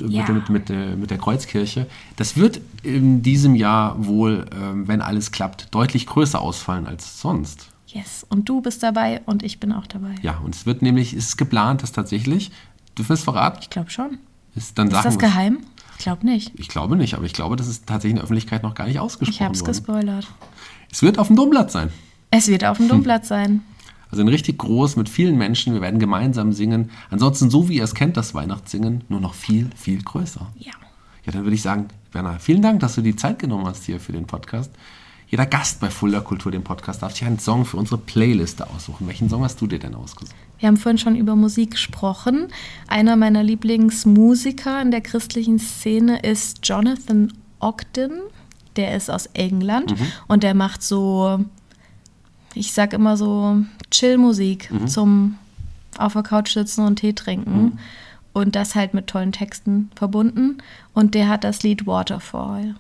ja. 0.01 0.31
mit, 0.31 0.51
mit, 0.51 0.69
mit, 0.69 0.99
mit, 0.99 1.11
der 1.11 1.17
Kreuzkirche. 1.17 1.87
Das 2.17 2.37
wird 2.37 2.61
in 2.83 3.23
diesem 3.23 3.55
Jahr 3.55 4.05
wohl, 4.05 4.45
ähm, 4.55 4.87
wenn 4.89 5.01
alles 5.01 5.33
klappt, 5.33 5.75
deutlich 5.75 6.07
größer 6.07 6.39
ausfallen 6.39 6.87
als 6.87 7.19
sonst. 7.19 7.69
Yes, 7.97 8.27
und 8.29 8.47
du 8.49 8.61
bist 8.61 8.83
dabei 8.83 9.23
und 9.25 9.43
ich 9.43 9.59
bin 9.59 9.73
auch 9.73 9.87
dabei. 9.87 10.15
Ja, 10.21 10.39
und 10.45 10.55
es 10.55 10.67
wird 10.67 10.83
nämlich, 10.83 11.15
es 11.15 11.29
ist 11.29 11.37
geplant, 11.39 11.83
dass 11.83 11.93
tatsächlich, 11.93 12.51
du 12.95 13.09
wirst 13.09 13.25
verraten? 13.25 13.59
Ich 13.63 13.71
glaube 13.71 13.89
schon. 13.89 14.19
Ist, 14.55 14.77
dann 14.77 14.89
ist 14.89 15.03
das 15.03 15.19
geheim? 15.19 15.61
Ich 15.97 16.05
glaube 16.05 16.27
nicht. 16.27 16.53
Ich 16.59 16.69
glaube 16.69 16.97
nicht, 16.97 17.15
aber 17.15 17.25
ich 17.25 17.33
glaube, 17.33 17.57
das 17.57 17.69
ist 17.69 17.87
tatsächlich 17.87 18.11
in 18.11 18.17
der 18.17 18.25
Öffentlichkeit 18.25 18.63
noch 18.63 18.75
gar 18.75 18.87
nicht 18.87 18.99
ausgesprochen 18.99 19.35
Ich 19.35 19.41
habe 19.41 19.55
es 19.55 19.65
gespoilert. 19.65 20.27
Es 20.93 21.01
wird 21.01 21.19
auf 21.19 21.29
dem 21.29 21.37
Domplatz 21.37 21.73
sein. 21.73 21.91
Es 22.31 22.49
wird 22.49 22.67
auf 22.67 22.77
dem 22.77 22.89
Domplatz 22.89 23.29
sein. 23.29 23.63
Also 24.11 24.23
ein 24.23 24.29
richtig 24.29 24.59
groß 24.59 24.97
mit 24.97 25.09
vielen 25.09 25.39
Menschen. 25.39 25.73
Wir 25.73 25.81
werden 25.81 25.99
gemeinsam 25.99 26.53
singen. 26.53 26.91
Ansonsten, 27.11 27.49
so 27.49 27.71
wie 27.71 27.79
ihr 27.79 27.85
es 27.85 27.95
kennt, 27.95 28.19
das 28.19 28.35
Weihnachtssingen, 28.35 29.05
nur 29.09 29.21
noch 29.21 29.33
viel, 29.33 29.71
viel 29.75 30.03
größer. 30.03 30.47
Ja. 30.59 30.73
Ja, 31.25 31.33
dann 31.33 31.45
würde 31.45 31.55
ich 31.55 31.63
sagen, 31.63 31.89
Werner, 32.13 32.39
vielen 32.39 32.63
Dank, 32.63 32.81
dass 32.81 32.95
du 32.95 33.01
die 33.01 33.17
Zeit 33.17 33.39
genommen 33.39 33.67
hast 33.67 33.85
hier 33.85 34.01
für 34.01 34.13
den 34.13 34.27
Podcast. 34.27 34.71
Jeder 35.29 35.47
Gast 35.47 35.81
bei 35.81 35.91
Fulda 35.91 36.21
Kultur, 36.21 36.53
dem 36.53 36.63
Podcast, 36.63 37.03
darf 37.03 37.13
sich 37.13 37.25
einen 37.25 37.41
Song 37.41 37.65
für 37.65 37.77
unsere 37.77 37.99
Playliste 37.99 38.69
aussuchen. 38.71 39.09
Welchen 39.09 39.29
Song 39.29 39.43
hast 39.43 39.61
du 39.61 39.67
dir 39.67 39.81
denn 39.81 39.95
ausgesucht? 39.95 40.37
Wir 40.59 40.69
haben 40.69 40.77
vorhin 40.77 40.99
schon 40.99 41.17
über 41.17 41.35
Musik 41.35 41.73
gesprochen. 41.73 42.49
Einer 42.87 43.17
meiner 43.17 43.43
Lieblingsmusiker 43.43 44.81
in 44.81 44.91
der 44.93 45.01
christlichen 45.01 45.59
Szene 45.59 46.21
ist 46.21 46.67
Jonathan 46.67 47.33
Ogden. 47.59 48.13
Der 48.77 48.95
ist 48.95 49.11
aus 49.11 49.27
England 49.33 49.99
mhm. 49.99 50.07
und 50.29 50.43
der 50.43 50.55
macht 50.55 50.83
so, 50.83 51.45
ich 52.55 52.73
sag 52.73 52.93
immer 52.93 53.17
so, 53.17 53.57
Chill-Musik 53.91 54.71
mhm. 54.71 54.87
zum 54.87 55.39
auf 55.99 56.13
der 56.13 56.23
Couch 56.23 56.53
sitzen 56.53 56.85
und 56.85 56.97
Tee 56.97 57.15
trinken. 57.15 57.63
Mhm. 57.63 57.79
Und 58.33 58.55
das 58.55 58.75
halt 58.75 58.93
mit 58.95 59.07
tollen 59.07 59.33
Texten 59.33 59.91
verbunden. 59.97 60.59
Und 60.93 61.15
der 61.15 61.29
hat 61.29 61.43
das 61.43 61.63
Lied 61.63 61.87
Waterfall 61.87 62.75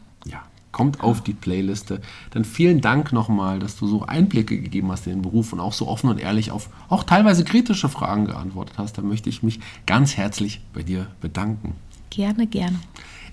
kommt 0.77 1.01
auf 1.01 1.23
die 1.23 1.33
Playliste. 1.33 2.03
Dann 2.33 2.45
vielen 2.45 2.83
Dank 2.83 3.11
nochmal, 3.11 3.61
dass 3.61 3.77
du 3.77 3.87
so 3.87 4.03
Einblicke 4.03 4.61
gegeben 4.61 4.93
hast 4.93 5.07
in 5.07 5.15
den 5.15 5.23
Beruf 5.23 5.55
und 5.55 5.61
auch 5.61 5.73
so 5.73 5.89
offen 5.89 6.11
und 6.11 6.21
ehrlich 6.21 6.51
auf 6.51 6.69
auch 6.91 7.03
teilweise 7.03 7.45
kritische 7.45 7.89
Fragen 7.89 8.27
geantwortet 8.27 8.77
hast. 8.77 8.99
Da 8.99 9.01
möchte 9.01 9.31
ich 9.31 9.43
mich 9.43 9.59
ganz 9.87 10.19
herzlich 10.19 10.61
bei 10.75 10.83
dir 10.83 11.07
bedanken. 11.23 11.73
Gerne, 12.11 12.47
gerne. 12.47 12.79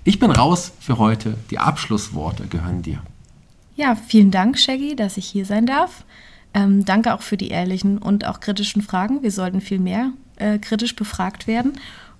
Ich 0.04 0.18
bin 0.18 0.30
raus 0.30 0.72
für 0.80 0.96
heute. 0.96 1.36
Die 1.50 1.58
Abschlussworte 1.58 2.46
gehören 2.46 2.80
dir. 2.80 3.02
Ja, 3.76 3.94
vielen 3.94 4.30
Dank, 4.30 4.58
Shaggy, 4.58 4.96
dass 4.96 5.18
ich 5.18 5.26
hier 5.26 5.44
sein 5.44 5.66
darf. 5.66 6.06
Ähm, 6.54 6.86
danke 6.86 7.12
auch 7.12 7.20
für 7.20 7.36
die 7.36 7.48
ehrlichen 7.48 7.98
und 7.98 8.24
auch 8.24 8.40
kritischen 8.40 8.80
Fragen. 8.80 9.22
Wir 9.22 9.30
sollten 9.30 9.60
viel 9.60 9.80
mehr 9.80 10.12
äh, 10.36 10.58
kritisch 10.58 10.96
befragt 10.96 11.46
werden. 11.46 11.74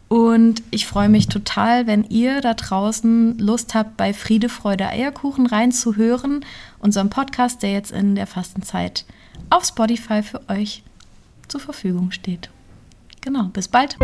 Und 0.08 0.62
ich 0.70 0.86
freue 0.86 1.08
mich 1.08 1.28
total, 1.28 1.86
wenn 1.86 2.04
ihr 2.04 2.40
da 2.40 2.54
draußen 2.54 3.38
Lust 3.38 3.74
habt, 3.74 3.96
bei 3.96 4.12
Friede, 4.12 4.48
Freude, 4.48 4.86
Eierkuchen 4.86 5.46
reinzuhören. 5.46 6.44
Unserem 6.78 7.10
Podcast, 7.10 7.62
der 7.62 7.72
jetzt 7.72 7.90
in 7.90 8.14
der 8.14 8.26
Fastenzeit 8.26 9.04
auf 9.50 9.64
Spotify 9.64 10.22
für 10.22 10.40
euch 10.48 10.82
zur 11.48 11.60
Verfügung 11.60 12.10
steht. 12.10 12.50
Genau, 13.20 13.44
bis 13.44 13.68
bald. 13.68 13.96